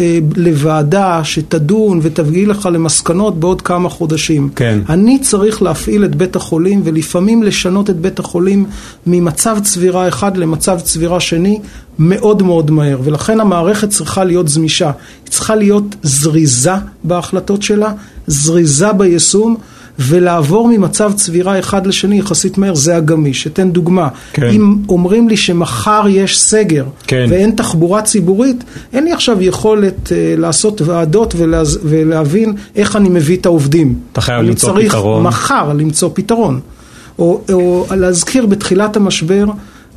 אה, 0.00 0.18
לוועדה 0.36 1.20
שתדון 1.24 2.00
ותביא 2.02 2.46
לך 2.46 2.68
למסקנות 2.72 3.40
בעוד 3.40 3.62
כמה 3.62 3.88
חודשים. 3.88 4.50
כן. 4.56 4.78
אני 4.88 5.18
צריך 5.18 5.62
להפעיל 5.62 6.04
את 6.04 6.14
בית 6.16 6.36
החולים 6.36 6.80
ולפעמים 6.84 7.42
לשנות 7.42 7.90
את 7.90 7.96
בית 7.96 8.18
החולים 8.18 8.66
ממצב 9.06 9.58
צבירה 9.62 10.08
אחד 10.08 10.36
למצב 10.36 10.80
צבירה 10.80 11.20
שני 11.20 11.60
מאוד 11.98 12.42
מאוד 12.42 12.70
מהר. 12.70 13.00
ולכן 13.04 13.40
המערכת 13.40 13.90
צריכה 13.90 14.24
להיות 14.24 14.48
זמישה. 14.48 14.90
היא 15.24 15.32
צריכה 15.32 15.54
להיות 15.54 15.96
זריזה 16.02 16.74
בהחלטות 17.04 17.62
שלה, 17.62 17.92
זריזה 18.26 18.92
ביישום. 18.92 19.56
ולעבור 20.00 20.68
ממצב 20.68 21.12
צבירה 21.12 21.58
אחד 21.58 21.86
לשני 21.86 22.18
יחסית 22.18 22.58
מהר, 22.58 22.74
זה 22.74 22.96
הגמיש. 22.96 23.46
אתן 23.46 23.70
דוגמה. 23.70 24.08
כן. 24.32 24.46
אם 24.46 24.76
אומרים 24.88 25.28
לי 25.28 25.36
שמחר 25.36 26.02
יש 26.08 26.40
סגר, 26.40 26.84
כן. 27.06 27.26
ואין 27.28 27.50
תחבורה 27.50 28.02
ציבורית, 28.02 28.64
אין 28.92 29.04
לי 29.04 29.12
עכשיו 29.12 29.42
יכולת 29.42 30.08
uh, 30.08 30.40
לעשות 30.40 30.80
ועדות 30.80 31.34
ולה, 31.36 31.62
ולהבין 31.82 32.52
איך 32.76 32.96
אני 32.96 33.08
מביא 33.08 33.36
את 33.36 33.46
העובדים. 33.46 33.94
אתה 34.12 34.20
חייב 34.20 34.42
למצוא 34.42 34.68
פתרון. 34.68 34.80
אני 34.80 34.88
צריך 34.88 35.26
מחר 35.26 35.72
למצוא 35.72 36.10
פתרון. 36.14 36.60
או, 37.18 37.40
או 37.52 37.86
להזכיר, 37.96 38.46
בתחילת 38.46 38.96
המשבר 38.96 39.44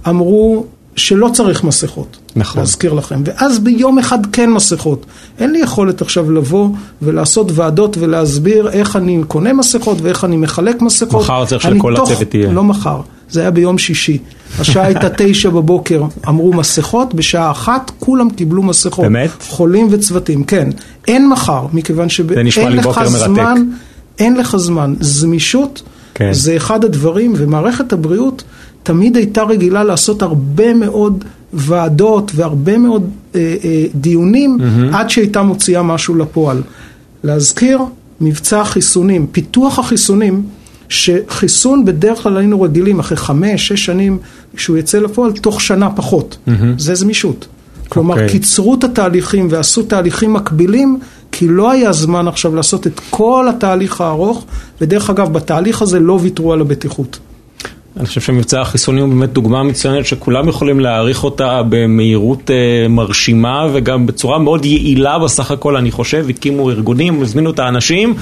אמרו 0.10 0.65
שלא 0.95 1.29
צריך 1.33 1.63
מסכות. 1.63 2.17
נכון. 2.35 2.59
להזכיר 2.59 2.93
לכם. 2.93 3.21
ואז 3.25 3.59
ביום 3.59 4.00
אחד 4.00 4.25
כן 4.31 4.50
מסכות. 4.50 5.05
אין 5.39 5.51
לי 5.51 5.59
יכולת 5.59 6.01
עכשיו 6.01 6.31
לבוא 6.31 6.69
ולעשות 7.01 7.51
ועדות 7.51 7.97
ולהסביר 8.00 8.69
איך 8.69 8.95
אני 8.95 9.21
קונה 9.27 9.53
מסכות 9.53 10.01
ואיך 10.01 10.23
אני 10.23 10.38
מחלק 10.38 10.81
מסכות. 10.81 11.21
מחר 11.21 11.45
צריך 11.45 11.63
שלכל 11.63 11.95
תוך... 11.95 12.12
הצוות 12.12 12.29
תהיה. 12.29 12.51
לא 12.51 12.63
מחר, 12.63 13.01
זה 13.29 13.41
היה 13.41 13.51
ביום 13.51 13.77
שישי. 13.77 14.17
השעה 14.59 14.85
הייתה 14.85 15.07
תשע 15.17 15.50
בבוקר, 15.50 16.03
אמרו 16.27 16.53
מסכות, 16.53 17.13
בשעה 17.13 17.51
אחת 17.51 17.91
כולם 18.00 18.29
קיבלו 18.29 18.63
מסכות. 18.63 19.05
באמת? 19.05 19.29
חולים 19.41 19.88
וצוותים, 19.91 20.43
כן. 20.43 20.69
אין 21.07 21.29
מחר, 21.29 21.65
מכיוון 21.73 22.09
שאין 22.09 22.47
לך 22.75 23.03
זמן, 23.05 23.63
אין 24.19 24.35
לך 24.38 24.57
זמן. 24.57 24.93
זמישות 25.00 25.81
כן. 26.13 26.33
זה 26.33 26.55
אחד 26.55 26.85
הדברים, 26.85 27.33
ומערכת 27.38 27.93
הבריאות 27.93 28.43
תמיד 28.84 29.16
הייתה 29.16 29.44
רגילה 29.44 29.84
לעשות 29.84 30.22
הרבה 30.22 30.74
מאוד 30.74 31.24
ועדות 31.54 32.32
והרבה 32.36 32.78
מאוד 32.78 33.10
אה, 33.36 33.56
אה, 33.63 33.86
דיונים 33.96 34.58
mm-hmm. 34.60 34.96
עד 34.96 35.10
שהייתה 35.10 35.42
מוציאה 35.42 35.84
משהו 35.84 36.16
לפועל. 36.16 36.62
להזכיר, 37.24 37.80
מבצע 38.22 38.62
החיסונים, 38.62 39.28
פיתוח 39.28 39.80
החיסונים, 39.80 40.44
שחיסון 40.90 41.86
בדרך 41.86 42.24
כלל 42.24 42.38
היינו 42.38 42.62
רגילים 42.62 43.00
אחרי 43.00 43.18
חמש, 43.18 43.68
שש 43.68 43.86
שנים 43.86 44.18
שהוא 44.58 44.78
יצא 44.78 45.00
לפועל, 45.00 45.32
תוך 45.32 45.62
שנה 45.62 45.90
פחות. 45.90 46.38
Mm-hmm. 46.48 46.52
זה 46.78 46.96
זמישות. 46.96 47.48
כלומר, 47.90 48.13
אוקיי. 48.13 48.30
קיצרו 48.30 48.74
את 48.74 48.84
התהליכים 48.84 49.48
ועשו 49.52 49.84
תהליכים 49.84 50.34
מקבילים, 50.34 51.00
כי 51.32 51.48
לא 51.48 51.72
היה 51.72 51.92
זמן 51.92 52.28
עכשיו 52.28 52.56
לעשות 52.56 52.88
את 52.88 53.02
כל 53.10 53.48
התהליך 53.50 54.02
הארוך, 54.02 54.46
ודרך 54.82 55.10
אגב, 55.10 55.34
בתהליך 55.34 55.82
הזה 55.82 56.00
לא 56.00 56.20
ויתרו 56.22 56.54
על 56.54 56.62
הבטיחות. 56.62 57.20
אני 57.97 58.05
חושב 58.05 58.21
שמבצע 58.21 58.62
החיסונים 58.62 59.03
הוא 59.03 59.13
באמת 59.13 59.33
דוגמה 59.33 59.63
מצוינת 59.63 60.05
שכולם 60.05 60.50
יכולים 60.50 60.79
להעריך 60.79 61.23
אותה 61.23 61.62
במהירות 61.69 62.51
אה, 62.51 62.88
מרשימה 62.88 63.67
וגם 63.73 64.05
בצורה 64.05 64.39
מאוד 64.39 64.65
יעילה 64.65 65.19
בסך 65.19 65.51
הכל, 65.51 65.75
אני 65.75 65.91
חושב, 65.91 66.25
הקימו 66.29 66.69
ארגונים, 66.69 67.21
הזמינו 67.21 67.51
את 67.51 67.59
האנשים 67.59 68.15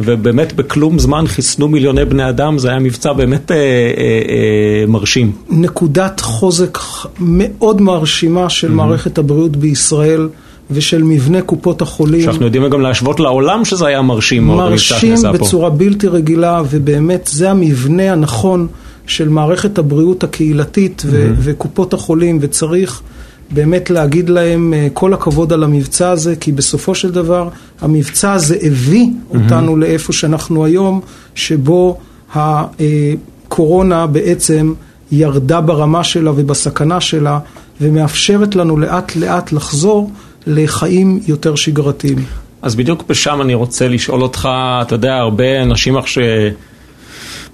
ובאמת 0.00 0.52
בכלום 0.52 0.98
זמן 0.98 1.26
חיסנו 1.26 1.68
מיליוני 1.68 2.04
בני 2.04 2.28
אדם, 2.28 2.58
זה 2.58 2.68
היה 2.68 2.78
מבצע 2.78 3.12
באמת 3.12 3.50
אה, 3.50 3.56
אה, 3.56 3.62
אה, 3.62 4.86
מרשים. 4.86 5.32
נקודת 5.50 6.20
חוזק 6.20 6.78
מאוד 7.20 7.80
מרשימה 7.80 8.48
של 8.48 8.70
מערכת 8.70 9.18
הבריאות 9.18 9.56
בישראל. 9.56 10.28
ושל 10.72 11.02
מבנה 11.02 11.42
קופות 11.42 11.82
החולים. 11.82 12.22
שאנחנו 12.22 12.44
יודעים 12.44 12.68
גם 12.70 12.80
להשוות 12.80 13.20
לעולם 13.20 13.64
שזה 13.64 13.86
היה 13.86 14.02
מרשים 14.02 14.46
מאוד. 14.46 14.70
מרשים 14.70 15.16
שנעשה 15.16 15.38
פה. 15.38 15.38
בצורה 15.38 15.70
בלתי 15.70 16.06
רגילה, 16.06 16.62
ובאמת 16.70 17.28
זה 17.32 17.50
המבנה 17.50 18.12
הנכון 18.12 18.66
של 19.10 19.28
מערכת 19.28 19.78
הבריאות 19.78 20.24
הקהילתית 20.24 21.02
ו- 21.06 21.32
וקופות 21.38 21.94
החולים, 21.94 22.38
וצריך 22.40 23.02
באמת 23.50 23.90
להגיד 23.90 24.28
להם 24.28 24.74
אה, 24.74 24.88
כל 24.92 25.14
הכבוד 25.14 25.52
על 25.52 25.64
המבצע 25.64 26.10
הזה, 26.10 26.36
כי 26.36 26.52
בסופו 26.52 26.94
של 26.94 27.10
דבר 27.10 27.48
המבצע 27.80 28.32
הזה 28.32 28.56
הביא 28.62 29.06
אותנו 29.30 29.76
לאיפה 29.76 30.12
שאנחנו 30.12 30.64
היום, 30.64 31.00
שבו 31.34 31.98
הקורונה 32.34 34.06
בעצם 34.06 34.72
ירדה 35.12 35.60
ברמה 35.60 36.04
שלה 36.04 36.30
ובסכנה 36.30 37.00
שלה, 37.00 37.38
ומאפשרת 37.80 38.56
לנו 38.56 38.76
לאט 38.78 39.16
לאט 39.16 39.52
לחזור 39.52 40.10
לחיים 40.46 41.20
יותר 41.26 41.54
שגרתיים. 41.54 42.18
אז 42.62 42.74
בדיוק 42.74 43.04
בשם 43.08 43.42
אני 43.42 43.54
רוצה 43.54 43.88
לשאול 43.88 44.22
אותך, 44.22 44.48
אתה 44.82 44.94
יודע, 44.94 45.14
הרבה 45.14 45.62
אנשים 45.62 45.96
עכשיו 45.96 46.22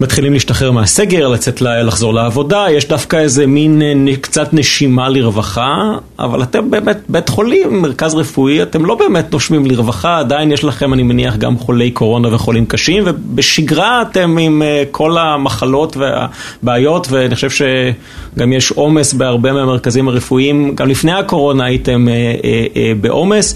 מתחילים 0.01 0.33
להשתחרר 0.33 0.71
מהסגר, 0.71 1.29
לצאת, 1.29 1.61
לחזור 1.61 2.15
לעבודה, 2.15 2.67
יש 2.71 2.89
דווקא 2.89 3.17
איזה 3.17 3.47
מין 3.47 3.83
אה, 3.83 4.17
קצת 4.21 4.49
נשימה 4.53 5.09
לרווחה, 5.09 5.93
אבל 6.19 6.43
אתם 6.43 6.71
באמת 6.71 6.99
בית 7.09 7.29
חולים, 7.29 7.83
מרכז 7.83 8.15
רפואי, 8.15 8.63
אתם 8.63 8.85
לא 8.85 8.95
באמת 8.95 9.33
נושמים 9.33 9.67
לרווחה, 9.67 10.19
עדיין 10.19 10.53
יש 10.53 10.65
לכם, 10.65 10.93
אני 10.95 11.03
מניח, 11.03 11.37
גם 11.37 11.59
חולי 11.59 11.91
קורונה 11.91 12.35
וחולים 12.35 12.67
קשים, 12.67 13.03
ובשגרה 13.07 14.03
אתם 14.03 14.39
עם 14.39 14.63
אה, 14.63 14.85
כל 14.91 15.19
המחלות 15.19 15.97
והבעיות, 15.97 17.07
ואני 17.11 17.35
חושב 17.35 17.51
שגם 17.51 18.53
יש 18.53 18.71
עומס 18.71 19.13
בהרבה 19.13 19.53
מהמרכזים 19.53 20.09
הרפואיים, 20.09 20.75
גם 20.75 20.89
לפני 20.89 21.13
הקורונה 21.13 21.65
הייתם 21.65 22.09
אה, 22.09 22.15
אה, 22.45 22.67
אה, 22.77 22.93
בעומס. 23.01 23.55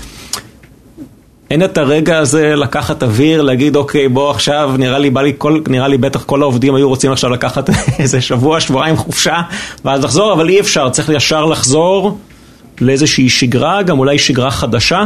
אין 1.50 1.64
את 1.64 1.78
הרגע 1.78 2.18
הזה 2.18 2.56
לקחת 2.56 3.02
אוויר, 3.02 3.42
להגיד 3.42 3.76
אוקיי 3.76 4.08
בוא 4.08 4.30
עכשיו, 4.30 4.74
נראה 4.78 4.98
לי, 4.98 5.10
בא 5.10 5.22
לי 5.22 5.32
כל, 5.38 5.60
נראה 5.68 5.88
לי 5.88 5.98
בטח 5.98 6.24
כל 6.24 6.42
העובדים 6.42 6.74
היו 6.74 6.88
רוצים 6.88 7.12
עכשיו 7.12 7.30
לקחת 7.30 7.70
איזה 7.98 8.20
שבוע, 8.20 8.60
שבועיים 8.60 8.96
חופשה 8.96 9.40
ואז 9.84 10.04
לחזור, 10.04 10.32
אבל 10.32 10.48
אי 10.48 10.60
אפשר, 10.60 10.90
צריך 10.90 11.08
ישר 11.08 11.44
לחזור 11.44 12.18
לאיזושהי 12.80 13.28
שגרה, 13.28 13.82
גם 13.82 13.98
אולי 13.98 14.18
שגרה 14.18 14.50
חדשה. 14.50 15.04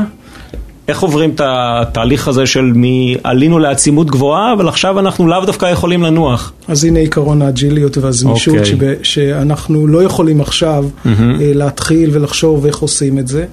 איך 0.88 1.00
עוברים 1.00 1.30
את 1.30 1.40
התהליך 1.44 2.28
הזה 2.28 2.46
של 2.46 2.72
מעלינו 2.74 3.58
לעצימות 3.58 4.10
גבוהה, 4.10 4.52
אבל 4.52 4.68
עכשיו 4.68 4.98
אנחנו 4.98 5.28
לאו 5.28 5.44
דווקא 5.44 5.66
יכולים 5.66 6.02
לנוח. 6.02 6.52
אז 6.68 6.84
הנה 6.84 6.98
עיקרון 6.98 7.42
האג'יליות 7.42 7.98
והזמישות, 7.98 8.54
אוקיי. 8.58 8.92
okay. 8.94 8.94
שאנחנו 9.02 9.86
לא 9.86 10.02
יכולים 10.02 10.40
עכשיו 10.40 10.84
mm-hmm. 10.84 11.08
להתחיל 11.40 12.10
ולחשוב 12.12 12.66
איך 12.66 12.78
עושים 12.78 13.18
את 13.18 13.28
זה. 13.28 13.44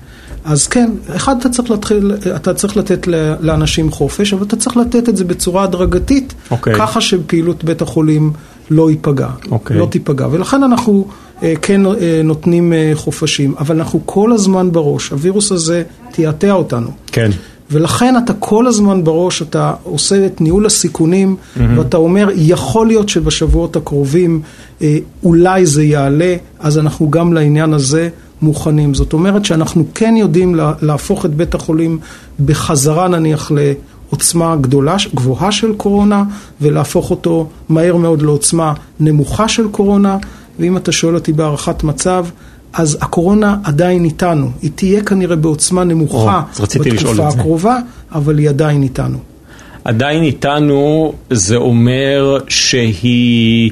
אז 0.46 0.68
כן, 0.68 0.92
אחד 1.16 1.36
אתה 1.40 1.50
צריך, 1.50 1.72
להתחיל, 1.72 2.12
אתה 2.36 2.54
צריך 2.54 2.78
לתת 2.78 3.08
לאנשים 3.40 3.92
חופש, 3.92 4.34
אבל 4.34 4.44
אתה 4.44 4.56
צריך 4.56 4.78
לתת 4.78 5.10
את 5.10 5.18
זה 5.18 5.24
בצורה 5.24 5.64
הדרגתית, 5.64 6.34
אוקיי. 6.52 6.76
ככה 6.76 7.02
שפעילות 7.02 7.64
בית 7.64 7.82
החולים 7.82 8.32
לא 8.70 8.90
ייפגע, 8.90 9.30
אוקיי. 9.52 9.78
לא 9.78 9.88
תיפגע. 9.92 10.28
ולכן 10.32 10.64
אנחנו 10.64 11.08
אה, 11.44 11.54
כן 11.62 11.86
אה, 11.86 12.22
נותנים 12.24 12.74
אה, 12.74 12.92
חופשים, 12.96 13.56
אבל 13.58 13.76
אנחנו 13.76 14.02
כל 14.06 14.32
הזמן 14.32 14.72
בראש, 14.72 15.10
הווירוס 15.10 15.52
הזה 15.52 15.84
תיעתע 16.12 16.52
אותנו. 16.52 16.92
כן. 17.12 17.32
ולכן 17.72 18.16
אתה 18.18 18.34
כל 18.34 18.68
הזמן 18.68 19.04
בראש, 19.04 19.42
אתה 19.42 19.74
עושה 19.84 20.26
את 20.26 20.42
ניהול 20.42 20.66
הסיכונים, 20.66 21.36
mm-hmm. 21.36 21.62
ואתה 21.78 21.98
אומר, 21.98 22.30
יכול 22.36 22.88
להיות 22.88 23.10
שבשבועות 23.10 23.76
הקרובים 23.76 24.42
אה, 24.82 24.98
אולי 25.24 25.66
זה 25.66 25.84
יעלה, 25.84 26.36
אז 26.60 26.78
אנחנו 26.78 27.10
גם 27.12 27.34
לעניין 27.34 27.74
הזה 27.74 28.10
מוכנים. 28.42 28.94
זאת 28.94 29.14
אומרת 29.14 29.46
שאנחנו 29.46 29.84
כן 29.96 30.14
יודעים 30.18 30.56
לה, 30.56 30.74
להפוך 30.82 31.26
את 31.26 31.34
בית 31.34 31.56
החולים 31.56 32.00
בחזרה 32.46 33.08
נניח 33.08 33.52
לעוצמה 33.52 34.56
גדולה, 34.56 34.96
גבוהה 35.16 35.52
של 35.52 35.74
קורונה, 35.74 36.24
ולהפוך 36.62 37.12
אותו 37.12 37.48
מהר 37.70 37.96
מאוד 37.96 38.22
לעוצמה 38.22 38.74
נמוכה 39.00 39.48
של 39.48 39.68
קורונה, 39.68 40.18
ואם 40.60 40.78
אתה 40.78 40.92
שואל 40.92 41.16
אותי 41.16 41.34
בהערכת 41.34 41.84
מצב, 41.84 42.26
אז 42.74 42.98
הקורונה 43.02 43.58
עדיין 43.64 44.06
איתנו, 44.06 44.50
היא 44.62 44.72
תהיה 44.76 45.04
כנראה 45.04 45.36
בעוצמה 45.36 45.84
נמוכה 45.84 46.42
או, 46.60 46.66
בתקופה 46.80 47.28
הקרובה, 47.28 47.78
אבל 48.12 48.38
היא 48.38 48.50
עדיין 48.50 48.84
איתנו. 48.84 49.18
עדיין 49.86 50.24
איתנו 50.24 51.14
זה 51.30 51.56
אומר 51.56 52.38
שהיא 52.48 53.72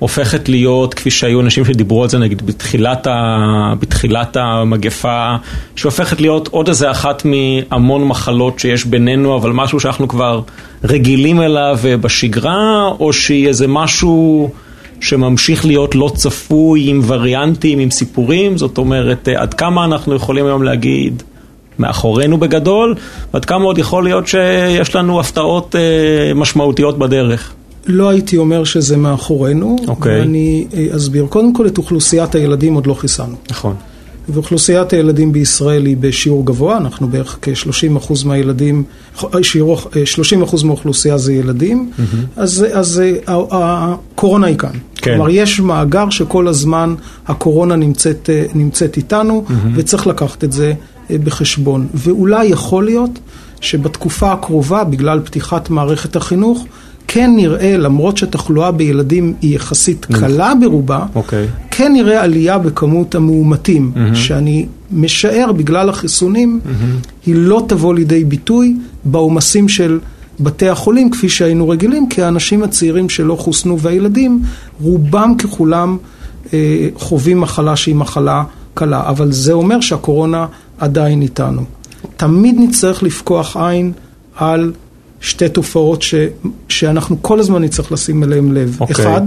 הופכת 0.00 0.48
להיות, 0.48 0.94
כפי 0.94 1.10
שהיו 1.10 1.40
אנשים 1.40 1.64
שדיברו 1.64 2.02
על 2.02 2.08
זה 2.08 2.18
נגיד 2.18 2.46
בתחילת, 2.46 3.06
ה... 3.06 3.72
בתחילת 3.80 4.36
המגפה, 4.36 5.36
שהופכת 5.76 6.20
להיות 6.20 6.48
עוד 6.48 6.68
איזה 6.68 6.90
אחת 6.90 7.22
מהמון 7.24 8.04
מחלות 8.04 8.58
שיש 8.58 8.84
בינינו, 8.84 9.36
אבל 9.36 9.52
משהו 9.52 9.80
שאנחנו 9.80 10.08
כבר 10.08 10.40
רגילים 10.84 11.40
אליו 11.40 11.78
בשגרה, 12.00 12.88
או 13.00 13.12
שהיא 13.12 13.48
איזה 13.48 13.68
משהו... 13.68 14.50
שממשיך 15.00 15.66
להיות 15.66 15.94
לא 15.94 16.12
צפוי 16.14 16.90
עם 16.90 17.00
וריאנטים, 17.06 17.78
עם 17.78 17.90
סיפורים, 17.90 18.58
זאת 18.58 18.78
אומרת, 18.78 19.28
עד 19.28 19.54
כמה 19.54 19.84
אנחנו 19.84 20.14
יכולים 20.14 20.46
היום 20.46 20.62
להגיד 20.62 21.22
מאחורינו 21.78 22.38
בגדול, 22.38 22.94
ועד 23.34 23.44
כמה 23.44 23.64
עוד 23.64 23.78
יכול 23.78 24.04
להיות 24.04 24.26
שיש 24.26 24.94
לנו 24.96 25.20
הפתעות 25.20 25.76
אה, 25.76 26.34
משמעותיות 26.34 26.98
בדרך. 26.98 27.52
לא 27.86 28.08
הייתי 28.08 28.36
אומר 28.36 28.64
שזה 28.64 28.96
מאחורינו, 28.96 29.76
אוקיי. 29.88 30.20
ואני 30.20 30.66
אסביר. 30.96 31.26
קודם 31.26 31.54
כל, 31.54 31.66
את 31.66 31.78
אוכלוסיית 31.78 32.34
הילדים 32.34 32.74
עוד 32.74 32.86
לא 32.86 32.94
חיסנו. 32.94 33.36
נכון. 33.50 33.74
ואוכלוסיית 34.28 34.92
הילדים 34.92 35.32
בישראל 35.32 35.86
היא 35.86 35.96
בשיעור 36.00 36.46
גבוה, 36.46 36.76
אנחנו 36.76 37.08
בערך 37.08 37.38
כ-30% 37.42 38.26
מהילדים, 38.26 38.84
30% 39.18 39.24
מהאוכלוסייה 40.64 41.18
זה 41.18 41.32
ילדים, 41.32 41.90
mm-hmm. 41.90 42.02
אז, 42.36 42.66
אז 42.72 43.02
הקורונה 43.26 44.46
היא 44.46 44.56
כאן. 44.56 44.70
כן. 44.96 45.14
כלומר, 45.14 45.30
יש 45.30 45.60
מאגר 45.60 46.10
שכל 46.10 46.48
הזמן 46.48 46.94
הקורונה 47.28 47.76
נמצאת, 47.76 48.30
נמצאת 48.54 48.96
איתנו, 48.96 49.44
mm-hmm. 49.46 49.52
וצריך 49.74 50.06
לקחת 50.06 50.44
את 50.44 50.52
זה 50.52 50.72
בחשבון. 51.10 51.86
ואולי 51.94 52.44
יכול 52.44 52.84
להיות 52.84 53.18
שבתקופה 53.60 54.32
הקרובה, 54.32 54.84
בגלל 54.84 55.20
פתיחת 55.24 55.70
מערכת 55.70 56.16
החינוך, 56.16 56.64
כן 57.12 57.32
נראה, 57.36 57.76
למרות 57.76 58.16
שהתחלואה 58.16 58.72
בילדים 58.72 59.34
היא 59.40 59.56
יחסית 59.56 60.04
קלה 60.04 60.52
ברובה, 60.60 61.06
okay. 61.16 61.68
כן 61.70 61.92
נראה 61.92 62.22
עלייה 62.22 62.58
בכמות 62.58 63.14
המאומתים, 63.14 63.92
mm-hmm. 63.94 64.14
שאני 64.14 64.66
משער 64.92 65.52
בגלל 65.52 65.88
החיסונים, 65.88 66.60
mm-hmm. 66.64 67.08
היא 67.26 67.34
לא 67.34 67.64
תבוא 67.68 67.94
לידי 67.94 68.24
ביטוי 68.24 68.76
בעומסים 69.04 69.68
של 69.68 69.98
בתי 70.40 70.68
החולים 70.68 71.10
כפי 71.10 71.28
שהיינו 71.28 71.68
רגילים, 71.68 72.08
כי 72.08 72.22
האנשים 72.22 72.62
הצעירים 72.62 73.08
שלא 73.08 73.34
חוסנו 73.34 73.80
והילדים, 73.80 74.42
רובם 74.80 75.34
ככולם 75.38 75.96
אה, 76.52 76.88
חווים 76.94 77.40
מחלה 77.40 77.76
שהיא 77.76 77.94
מחלה 77.94 78.44
קלה, 78.74 79.08
אבל 79.08 79.32
זה 79.32 79.52
אומר 79.52 79.80
שהקורונה 79.80 80.46
עדיין 80.78 81.22
איתנו. 81.22 81.62
תמיד 82.16 82.56
נצטרך 82.58 83.02
לפקוח 83.02 83.56
עין 83.56 83.92
על 84.36 84.72
שתי 85.20 85.48
תופעות 85.48 86.02
ש, 86.02 86.14
שאנחנו 86.68 87.22
כל 87.22 87.40
הזמן 87.40 87.62
נצטרך 87.62 87.92
לשים 87.92 88.24
אליהן 88.24 88.52
לב. 88.52 88.76
אוקיי. 88.80 88.94
אחד, 88.94 89.20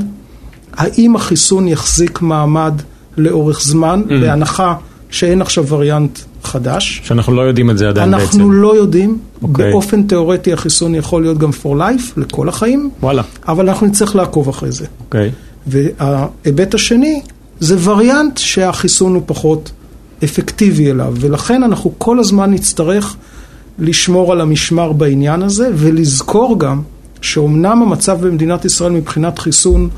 האם 0.73 1.15
החיסון 1.15 1.67
יחזיק 1.67 2.21
מעמד 2.21 2.73
לאורך 3.17 3.62
זמן, 3.62 4.03
mm. 4.06 4.10
בהנחה 4.10 4.75
שאין 5.10 5.41
עכשיו 5.41 5.67
וריאנט 5.67 6.19
חדש. 6.43 7.01
שאנחנו 7.03 7.34
לא 7.34 7.41
יודעים 7.41 7.69
את 7.69 7.77
זה 7.77 7.89
עדיין 7.89 8.13
אנחנו 8.13 8.25
בעצם. 8.25 8.39
אנחנו 8.39 8.53
לא 8.53 8.75
יודעים. 8.75 9.17
אוקיי. 9.41 9.71
באופן 9.71 10.03
תיאורטי 10.03 10.53
החיסון 10.53 10.95
יכול 10.95 11.21
להיות 11.21 11.38
גם 11.38 11.49
for 11.49 11.75
life, 11.77 12.03
לכל 12.17 12.49
החיים. 12.49 12.89
וואלה. 13.01 13.23
אבל 13.47 13.69
אנחנו 13.69 13.88
נצטרך 13.88 14.15
לעקוב 14.15 14.49
אחרי 14.49 14.71
זה. 14.71 14.86
אוקיי. 14.99 15.32
וההיבט 15.67 16.73
השני, 16.73 17.21
זה 17.60 17.89
וריאנט 17.89 18.38
שהחיסון 18.38 19.15
הוא 19.15 19.23
פחות 19.25 19.71
אפקטיבי 20.23 20.91
אליו, 20.91 21.13
ולכן 21.19 21.63
אנחנו 21.63 21.93
כל 21.97 22.19
הזמן 22.19 22.51
נצטרך 22.51 23.15
לשמור 23.79 24.31
על 24.31 24.41
המשמר 24.41 24.91
בעניין 24.91 25.41
הזה, 25.41 25.69
ולזכור 25.73 26.59
גם 26.59 26.81
שאומנם 27.21 27.81
המצב 27.81 28.27
במדינת 28.27 28.65
ישראל 28.65 28.91
מבחינת 28.91 29.39
חיסון 29.39 29.89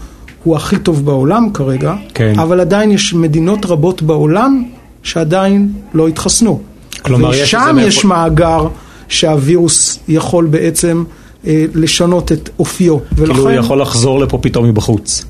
הוא 0.44 0.56
הכי 0.56 0.78
טוב 0.78 1.06
בעולם 1.06 1.50
כרגע, 1.54 1.94
כן. 2.14 2.40
אבל 2.40 2.60
עדיין 2.60 2.92
יש 2.92 3.14
מדינות 3.14 3.66
רבות 3.66 4.02
בעולם 4.02 4.64
שעדיין 5.04 5.70
לא 5.94 6.08
התחסנו. 6.08 6.60
כלומר, 7.02 7.34
יש 7.34 7.42
ושם 7.44 7.76
איזה 7.78 7.88
יש 7.90 8.06
מאגר 8.06 8.68
שהווירוס 9.08 10.00
יכול 10.08 10.46
בעצם 10.46 11.04
אה, 11.48 11.66
לשנות 11.76 12.32
את 12.32 12.50
אופיו. 12.60 12.98
כאילו 13.16 13.36
הוא 13.36 13.44
ולכן- 13.46 13.60
יכול 13.60 13.82
לחזור 13.82 14.20
לפה 14.20 14.38
פתאום 14.42 14.66
מבחוץ. 14.66 15.26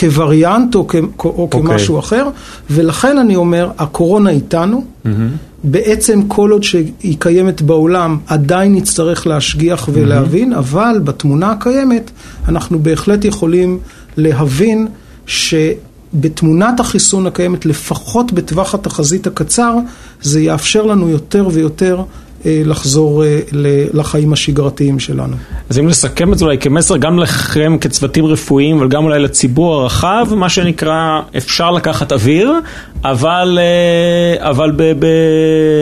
כווריאנט 0.00 0.74
או, 0.74 0.88
כ- 0.88 0.94
או 0.94 1.34
אוקיי. 1.42 1.60
כמשהו 1.62 1.98
אחר, 1.98 2.28
ולכן 2.70 3.18
אני 3.18 3.36
אומר, 3.36 3.70
הקורונה 3.78 4.30
איתנו, 4.30 4.84
בעצם 5.64 6.22
כל 6.28 6.50
עוד 6.50 6.62
שהיא 6.62 7.16
קיימת 7.18 7.62
בעולם, 7.62 8.18
עדיין 8.26 8.74
נצטרך 8.74 9.26
להשגיח 9.26 9.88
ולהבין, 9.92 10.52
אבל 10.52 11.00
בתמונה 11.04 11.50
הקיימת, 11.50 12.10
אנחנו 12.48 12.78
בהחלט 12.78 13.24
יכולים 13.24 13.78
להבין 14.16 14.88
שבתמונת 15.26 16.80
החיסון 16.80 17.26
הקיימת, 17.26 17.66
לפחות 17.66 18.32
בטווח 18.32 18.74
התחזית 18.74 19.26
הקצר, 19.26 19.74
זה 20.22 20.40
יאפשר 20.40 20.82
לנו 20.82 21.08
יותר 21.08 21.48
ויותר 21.52 22.02
לחזור 22.44 23.24
אה, 23.24 23.38
לחיים 23.92 24.32
השגרתיים 24.32 24.98
שלנו. 24.98 25.36
אז 25.70 25.78
אם 25.78 25.86
נסכם 25.86 26.32
את 26.32 26.38
זה 26.38 26.44
אולי 26.44 26.58
כמסר 26.58 26.96
גם 26.96 27.18
לכם 27.18 27.76
כצוותים 27.80 28.26
רפואיים, 28.26 28.78
אבל 28.78 28.88
גם 28.88 29.04
אולי 29.04 29.18
לציבור 29.18 29.74
הרחב, 29.74 30.26
מה 30.36 30.48
שנקרא, 30.48 31.20
אפשר 31.36 31.70
לקחת 31.70 32.12
אוויר, 32.12 32.52
אבל, 33.04 33.58
אה, 33.60 34.50
אבל 34.50 34.72
ב, 34.76 34.92
ב, 34.98 35.06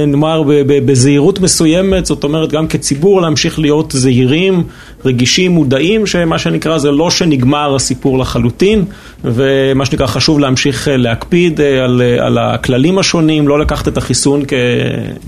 נאמר 0.07 0.43
ב, 0.43 0.53
ב, 0.53 0.87
בזהירות 0.87 1.41
מסוימת, 1.41 2.07
זאת 2.07 2.25
אומרת 2.25 2.53
גם 2.53 2.69
כציבור 2.69 3.23
להמשיך 3.23 3.59
להיות 3.59 3.93
זהירים, 3.97 4.65
רגישים, 5.05 5.53
מודעים, 5.53 6.07
שמה 6.07 6.39
שנקרא 6.39 6.79
זה 6.79 6.91
לא 6.91 7.11
שנגמר 7.11 7.75
הסיפור 7.75 8.19
לחלוטין, 8.19 8.85
ומה 9.25 9.85
שנקרא 9.85 10.07
חשוב 10.07 10.39
להמשיך 10.39 10.89
אה, 10.89 10.97
להקפיד 10.97 11.61
אה, 11.61 11.85
על, 11.85 12.03
אה, 12.03 12.27
על 12.27 12.39
הכללים 12.39 12.99
השונים, 12.99 13.49
לא 13.49 13.59
לקחת 13.59 13.89
את 13.89 13.97
החיסון 13.97 14.43
כ... 14.49 14.53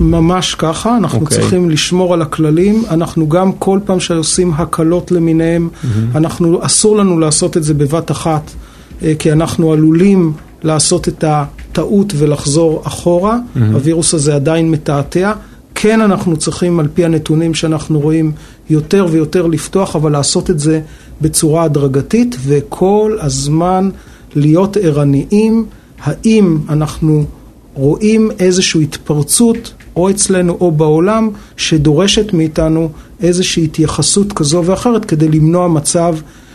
ממש 0.01 0.55
ככה, 0.55 0.97
אנחנו 0.97 1.20
אוקיי. 1.21 1.37
okay. 1.37 1.41
צריכים 1.41 1.71
לשמור 1.71 2.15
על 2.15 2.23
הכללים, 2.23 2.85
אנחנו 2.91 3.29
גם 3.29 3.53
כל 3.53 3.81
פעם 3.85 4.01
שעושים 4.01 4.53
הקלות 4.55 5.11
למיניהם, 5.11 5.69
mm-hmm. 5.73 5.87
אנחנו, 6.15 6.67
אסור 6.67 6.97
לנו 6.97 7.19
לעשות 7.19 7.57
את 7.57 7.65
זה 7.65 7.75
בבת 7.75 8.11
אחת, 8.11 8.51
אה, 9.03 9.13
כי 9.19 9.33
אנחנו 9.33 9.73
עלולים 9.73 10.33
לעשות 10.63 11.09
את 11.09 11.25
הטעות 11.27 12.13
ולחזור 12.17 12.83
אחורה, 12.85 13.39
mm-hmm. 13.39 13.59
הווירוס 13.73 14.15
הזה 14.15 14.35
עדיין 14.35 14.71
מתעתע. 14.71 15.33
כן, 15.75 16.01
אנחנו 16.01 16.37
צריכים, 16.37 16.81
על 16.81 16.89
פי 16.95 17.05
הנתונים 17.05 17.55
שאנחנו 17.55 18.01
רואים, 18.01 18.33
יותר 18.71 19.07
ויותר 19.11 19.47
לפתוח, 19.47 19.97
אבל 19.97 20.13
לעשות 20.13 20.51
את 20.51 20.61
זה 20.61 20.81
בצורה 21.21 21.65
הדרגתית, 21.65 22.37
וכל 22.43 23.17
הזמן 23.21 23.91
להיות 24.35 24.77
ערניים, 24.77 25.67
האם 26.03 26.59
אנחנו 26.69 27.25
רואים 27.75 28.31
איזושהי 28.39 28.83
התפרצות, 28.83 29.73
או 29.97 30.11
אצלנו 30.11 30.57
או 30.61 30.73
בעולם, 30.73 31.29
שדורשת 31.57 32.33
מאיתנו 32.33 32.91
איזושהי 33.23 33.65
התייחסות 33.65 34.33
כזו 34.33 34.63
ואחרת 34.65 35.05
כדי 35.05 35.29
למנוע 35.29 35.69
מצב 35.69 36.15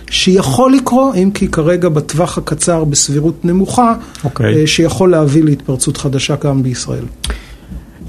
שיכול 0.09 0.73
לקרות, 0.73 1.15
אם 1.15 1.31
כי 1.33 1.47
כרגע 1.47 1.89
בטווח 1.89 2.37
הקצר 2.37 2.83
בסבירות 2.83 3.45
נמוכה, 3.45 3.93
אוקיי. 4.23 4.61
אה, 4.61 4.67
שיכול 4.67 5.11
להביא 5.11 5.43
להתפרצות 5.43 5.97
חדשה 5.97 6.35
גם 6.43 6.63
בישראל. 6.63 7.03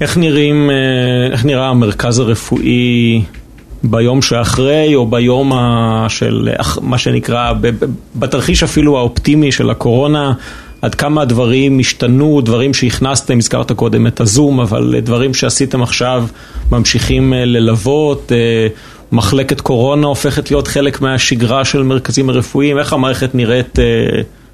איך 0.01 0.17
נראים, 0.17 0.69
אה, 0.69 0.75
איך 1.31 1.45
נראה 1.45 1.67
המרכז 1.69 2.19
הרפואי 2.19 3.21
ביום 3.83 4.21
שאחרי, 4.21 4.95
או 4.95 5.07
ביום 5.07 5.51
של 6.07 6.49
אח- 6.57 6.77
מה 6.81 6.97
שנקרא, 6.97 7.53
בתרחיש 8.15 8.63
אפילו 8.63 8.97
האופטימי 8.97 9.51
של 9.51 9.69
הקורונה, 9.69 10.33
עד 10.81 10.95
כמה 10.95 11.21
הדברים 11.21 11.79
השתנו, 11.79 12.41
דברים 12.41 12.73
שהכנסתם, 12.73 13.37
הזכרת 13.37 13.71
קודם 13.71 14.07
את 14.07 14.21
הזום, 14.21 14.59
אבל 14.59 14.95
אה, 14.95 15.01
דברים 15.01 15.33
שעשיתם 15.33 15.83
עכשיו 15.83 16.25
ממשיכים 16.71 17.33
אה, 17.33 17.45
ללוות, 17.45 18.31
אה, 18.31 18.67
מחלקת 19.11 19.61
קורונה 19.61 20.07
הופכת 20.07 20.51
להיות 20.51 20.67
חלק 20.67 21.01
מהשגרה 21.01 21.65
של 21.65 21.83
מרכזים 21.83 22.29
הרפואיים, 22.29 22.79
איך 22.79 22.93
המערכת 22.93 23.35
נראית 23.35 23.79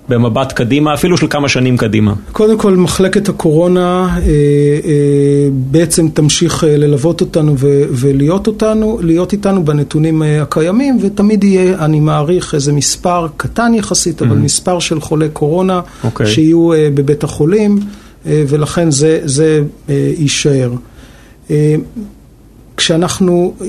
במבט 0.09 0.51
קדימה, 0.51 0.93
אפילו 0.93 1.17
של 1.17 1.27
כמה 1.29 1.49
שנים 1.49 1.77
קדימה. 1.77 2.13
קודם 2.31 2.57
כל, 2.57 2.75
מחלקת 2.75 3.29
הקורונה 3.29 4.07
אה, 4.15 4.21
אה, 4.21 5.49
בעצם 5.51 6.09
תמשיך 6.09 6.63
אה, 6.63 6.77
ללוות 6.77 7.21
אותנו 7.21 7.55
ו- 7.57 7.83
ולהיות 7.89 8.47
אותנו, 8.47 8.99
להיות 9.01 9.33
איתנו 9.33 9.65
בנתונים 9.65 10.23
אה, 10.23 10.41
הקיימים, 10.41 10.97
ותמיד 11.01 11.43
יהיה, 11.43 11.85
אני 11.85 11.99
מעריך, 11.99 12.55
איזה 12.55 12.73
מספר 12.73 13.27
קטן 13.37 13.73
יחסית, 13.73 14.21
אבל 14.21 14.37
מספר 14.37 14.79
של 14.79 15.01
חולי 15.01 15.29
קורונה 15.29 15.81
אוקיי. 16.03 16.27
שיהיו 16.27 16.73
אה, 16.73 16.89
בבית 16.93 17.23
החולים, 17.23 17.79
אה, 18.25 18.43
ולכן 18.47 18.91
זה, 18.91 19.19
זה 19.23 19.63
אה, 19.89 20.11
יישאר. 20.17 20.71
אה, 21.51 21.75
כשאנחנו 22.83 23.53
אה, 23.61 23.67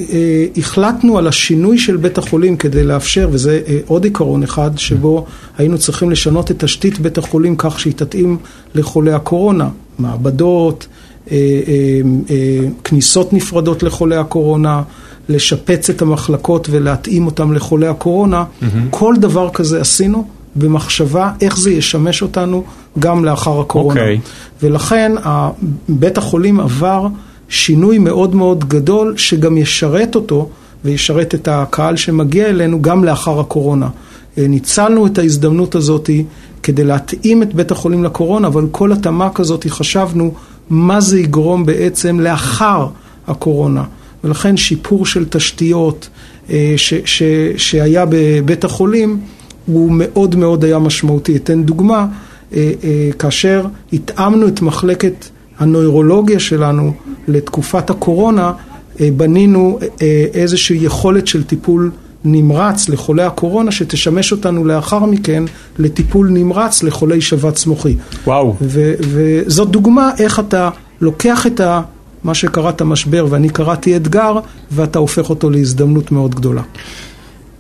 החלטנו 0.57 1.19
על 1.19 1.27
השינוי 1.27 1.79
של 1.79 1.97
בית 1.97 2.19
החולים 2.19 2.57
כדי 2.57 2.85
לאפשר, 2.85 3.29
וזה 3.33 3.61
אה, 3.67 3.79
עוד 3.87 4.05
עיקרון 4.05 4.43
אחד, 4.43 4.71
שבו 4.77 5.27
היינו 5.59 5.79
צריכים 5.79 6.11
לשנות 6.11 6.51
את 6.51 6.65
תשתית 6.65 6.99
בית 6.99 7.19
החולים 7.19 7.55
כך 7.59 7.81
שהיא 7.81 7.93
תתאים 7.97 8.39
לחולי 8.75 9.13
הקורונה, 9.13 9.69
מעבדות, 9.99 10.87
אה, 11.31 11.37
אה, 11.37 12.01
אה, 12.31 12.69
כניסות 12.85 13.33
נפרדות 13.33 13.83
לחולי 13.83 14.17
הקורונה, 14.17 14.83
לשפץ 15.29 15.91
את 15.91 16.03
המחלקות 16.03 16.69
ולהתאים 16.71 17.27
אותם 17.27 17.53
לחולי 17.53 17.87
הקורונה, 17.87 18.45
כל 18.91 19.15
דבר 19.19 19.51
כזה 19.53 19.81
עשינו 19.81 20.29
במחשבה 20.57 21.33
איך 21.41 21.59
זה 21.59 21.71
ישמש 21.71 22.23
אותנו 22.23 22.65
גם 22.99 23.25
לאחר 23.25 23.61
הקורונה. 23.61 24.01
אוקיי. 24.01 24.21
ולכן 24.63 25.13
בית 25.89 26.19
החולים 26.19 26.61
עבר 26.61 27.07
שינוי 27.49 27.99
מאוד 27.99 28.35
מאוד 28.35 28.69
גדול, 28.69 29.15
שגם 29.17 29.57
ישרת 29.57 30.15
אותו 30.15 30.49
וישרת 30.85 31.35
את 31.35 31.49
הקהל 31.49 31.97
שמגיע 31.97 32.47
אלינו 32.47 32.83
גם 32.83 33.05
לאחר 33.05 33.41
הקורונה. 33.41 33.89
אה, 34.39 34.47
ניצלנו 34.49 35.07
את 35.07 35.19
ההזדמנות 35.19 35.75
הזאת 35.75 36.11
כדי 36.63 36.85
להתאים 36.85 37.43
את 37.43 37.55
בית 37.55 37.71
החולים 37.71 38.05
לקורונה, 38.05 38.49
אבל 38.49 38.67
כל 38.71 38.93
התאמה 38.93 39.31
כזאת 39.35 39.67
חשבנו 39.69 40.35
מה 40.71 41.01
זה 41.01 41.21
יגרום 41.21 41.67
בעצם 41.67 42.21
לאחר 42.21 42.89
הקורונה. 43.27 43.85
ולכן 44.25 44.57
שיפור 44.57 45.07
של 45.07 45.25
תשתיות 45.29 46.09
אה, 46.51 46.75
ש, 46.77 46.95
ש, 47.05 47.23
שהיה 47.57 48.05
בבית 48.09 48.65
החולים 48.65 49.21
הוא 49.67 49.93
מאוד 49.93 50.37
מאוד 50.37 50.65
היה 50.65 50.79
משמעותי. 50.79 51.37
אתן 51.37 51.63
דוגמה, 51.63 52.07
אה, 52.55 52.73
כאשר 53.19 53.67
התאמנו 53.93 54.49
את 54.49 54.63
מחלקת 54.63 55.29
הנוירולוגיה 55.59 56.41
שלנו 56.41 56.93
לתקופת 57.29 57.91
הקורונה, 57.91 58.53
אה, 59.01 59.09
בנינו 59.17 59.79
אה, 60.03 60.27
איזושהי 60.35 60.77
יכולת 60.77 61.27
של 61.27 61.45
טיפול 61.45 61.91
נמרץ 62.25 62.89
לחולי 62.89 63.23
הקורונה, 63.23 63.73
שתשמש 63.73 64.33
אותנו 64.33 64.65
לאחר 64.65 65.05
מכן 65.05 65.45
לטיפול 65.79 66.29
נמרץ 66.31 66.83
לחולי 66.83 67.21
שבץ 67.21 67.67
מוחי. 67.67 67.97
וואו. 68.27 68.55
ו- 68.61 68.95
וזאת 69.01 69.69
דוגמה 69.69 70.11
איך 70.19 70.41
אתה 70.41 70.71
לוקח 71.01 71.47
את 71.47 71.61
ה... 71.61 71.81
מה 72.25 72.35
שקראת 72.35 72.83
משבר 72.83 73.27
ואני 73.31 73.49
קראתי 73.49 73.97
אתגר, 73.97 74.39
ואתה 74.73 74.99
הופך 74.99 75.31
אותו 75.31 75.51
להזדמנות 75.51 76.13
מאוד 76.13 76.35
גדולה. 76.35 76.63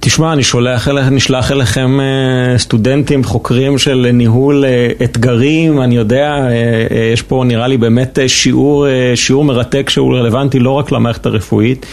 תשמע, 0.06 0.32
אני 0.32 0.42
שולח 0.42 0.88
אליך, 0.88 1.06
נשלח 1.10 1.52
אליכם 1.52 2.00
אה, 2.00 2.58
סטודנטים, 2.58 3.24
חוקרים 3.24 3.78
של 3.78 4.10
ניהול 4.12 4.64
אה, 4.64 4.88
אתגרים, 5.04 5.80
אני 5.80 5.96
יודע, 5.96 6.28
אה, 6.30 7.10
יש 7.12 7.22
פה 7.22 7.42
נראה 7.46 7.66
לי 7.66 7.76
באמת 7.76 8.18
שיעור, 8.26 8.86
שיעור 9.14 9.44
מרתק 9.44 9.90
שהוא 9.90 10.16
רלוונטי 10.16 10.58
לא 10.58 10.70
רק 10.70 10.92
למערכת 10.92 11.26
הרפואית. 11.26 11.86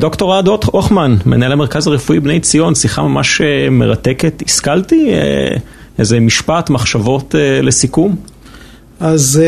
דוקטור 0.00 0.32
אוהד 0.32 0.46
הוכמן, 0.46 1.16
מנהל 1.26 1.52
המרכז 1.52 1.86
הרפואי 1.86 2.20
בני 2.20 2.40
ציון, 2.40 2.74
שיחה 2.74 3.02
ממש 3.02 3.40
מרתקת. 3.70 4.42
השכלתי 4.46 5.10
איזה 5.98 6.20
משפט, 6.20 6.70
מחשבות 6.70 7.34
לסיכום? 7.62 8.16
אז 9.00 9.42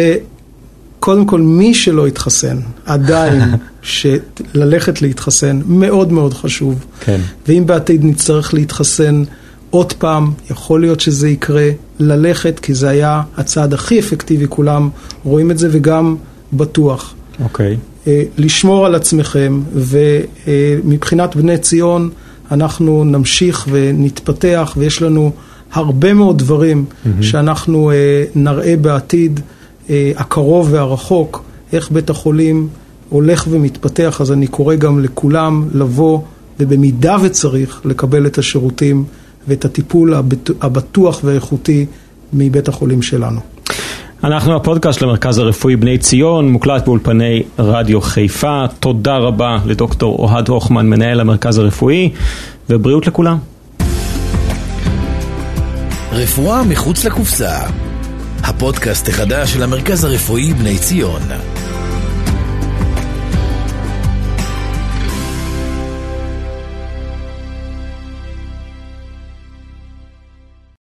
קודם 1.01 1.27
כל, 1.27 1.41
מי 1.41 1.75
שלא 1.75 2.07
התחסן, 2.07 2.57
עדיין, 2.87 3.41
שללכת 3.83 5.03
להתחסן, 5.03 5.61
מאוד 5.67 6.13
מאוד 6.13 6.35
חשוב. 6.35 6.85
כן. 7.01 7.21
ואם 7.49 7.67
בעתיד 7.67 8.05
נצטרך 8.05 8.55
להתחסן 8.55 9.25
עוד 9.71 9.93
פעם, 9.93 10.33
יכול 10.51 10.81
להיות 10.81 11.01
שזה 11.01 11.29
יקרה, 11.29 11.71
ללכת, 11.99 12.59
כי 12.59 12.75
זה 12.75 12.89
היה 12.89 13.23
הצעד 13.37 13.75
הכי 13.75 13.99
אפקטיבי, 13.99 14.47
כולם 14.49 14.89
רואים 15.25 15.51
את 15.51 15.59
זה, 15.59 15.69
וגם 15.71 16.17
בטוח. 16.53 17.15
אוקיי. 17.43 17.77
אה, 18.07 18.23
לשמור 18.39 18.87
על 18.87 18.95
עצמכם, 18.95 19.61
ומבחינת 19.75 21.37
בני 21.37 21.59
ציון 21.59 22.11
אנחנו 22.51 23.05
נמשיך 23.05 23.67
ונתפתח, 23.71 24.75
ויש 24.77 25.03
לנו 25.03 25.33
הרבה 25.73 26.15
מאוד 26.15 26.39
דברים 26.39 26.85
mm-hmm. 26.89 27.23
שאנחנו 27.23 27.91
אה, 27.91 28.25
נראה 28.35 28.77
בעתיד 28.77 29.41
אה, 29.91 30.13
הקרוב 30.17 30.69
והרחוק, 30.73 31.45
איך 31.73 31.91
בית 31.91 32.11
החולים 32.11 32.69
הולך 33.13 33.47
ומתפתח, 33.51 34.21
אז 34.21 34.33
אני 34.33 34.47
קורא 34.47 34.75
גם 34.75 35.01
לכולם 35.01 35.69
לבוא, 35.75 36.21
ובמידה 36.61 37.17
וצריך, 37.23 37.81
לקבל 37.85 38.27
את 38.27 38.39
השירותים 38.39 39.05
ואת 39.49 39.65
הטיפול 39.65 40.15
הבט- 40.15 40.51
הבטוח 40.61 41.21
והאיכותי 41.25 41.87
מבית 42.33 42.69
החולים 42.69 43.03
שלנו. 43.03 43.41
אנחנו 44.25 44.57
הפודקאסט 44.57 44.99
של 44.99 45.05
המרכז 45.05 45.39
הרפואי 45.39 45.77
בני 45.77 45.99
ציון, 45.99 46.49
מוקלט 46.49 46.85
באולפני 46.85 47.43
רדיו 47.59 48.01
חיפה. 48.01 48.65
תודה 48.81 49.17
רבה 49.17 49.59
לדוקטור 49.67 50.19
אוהד 50.19 50.49
הוכמן, 50.49 50.87
מנהל 50.87 51.21
המרכז 51.21 51.59
הרפואי, 51.59 52.11
ובריאות 52.71 53.07
לכולם. 53.07 53.39
רפואה 56.13 56.63
מחוץ 56.63 57.05
לקופסה, 57.05 57.59
הפודקאסט 58.45 59.09
החדש 59.09 59.53
של 59.53 59.63
המרכז 59.63 60.05
הרפואי 60.05 60.53
בני 60.53 60.79
ציון. 60.79 61.23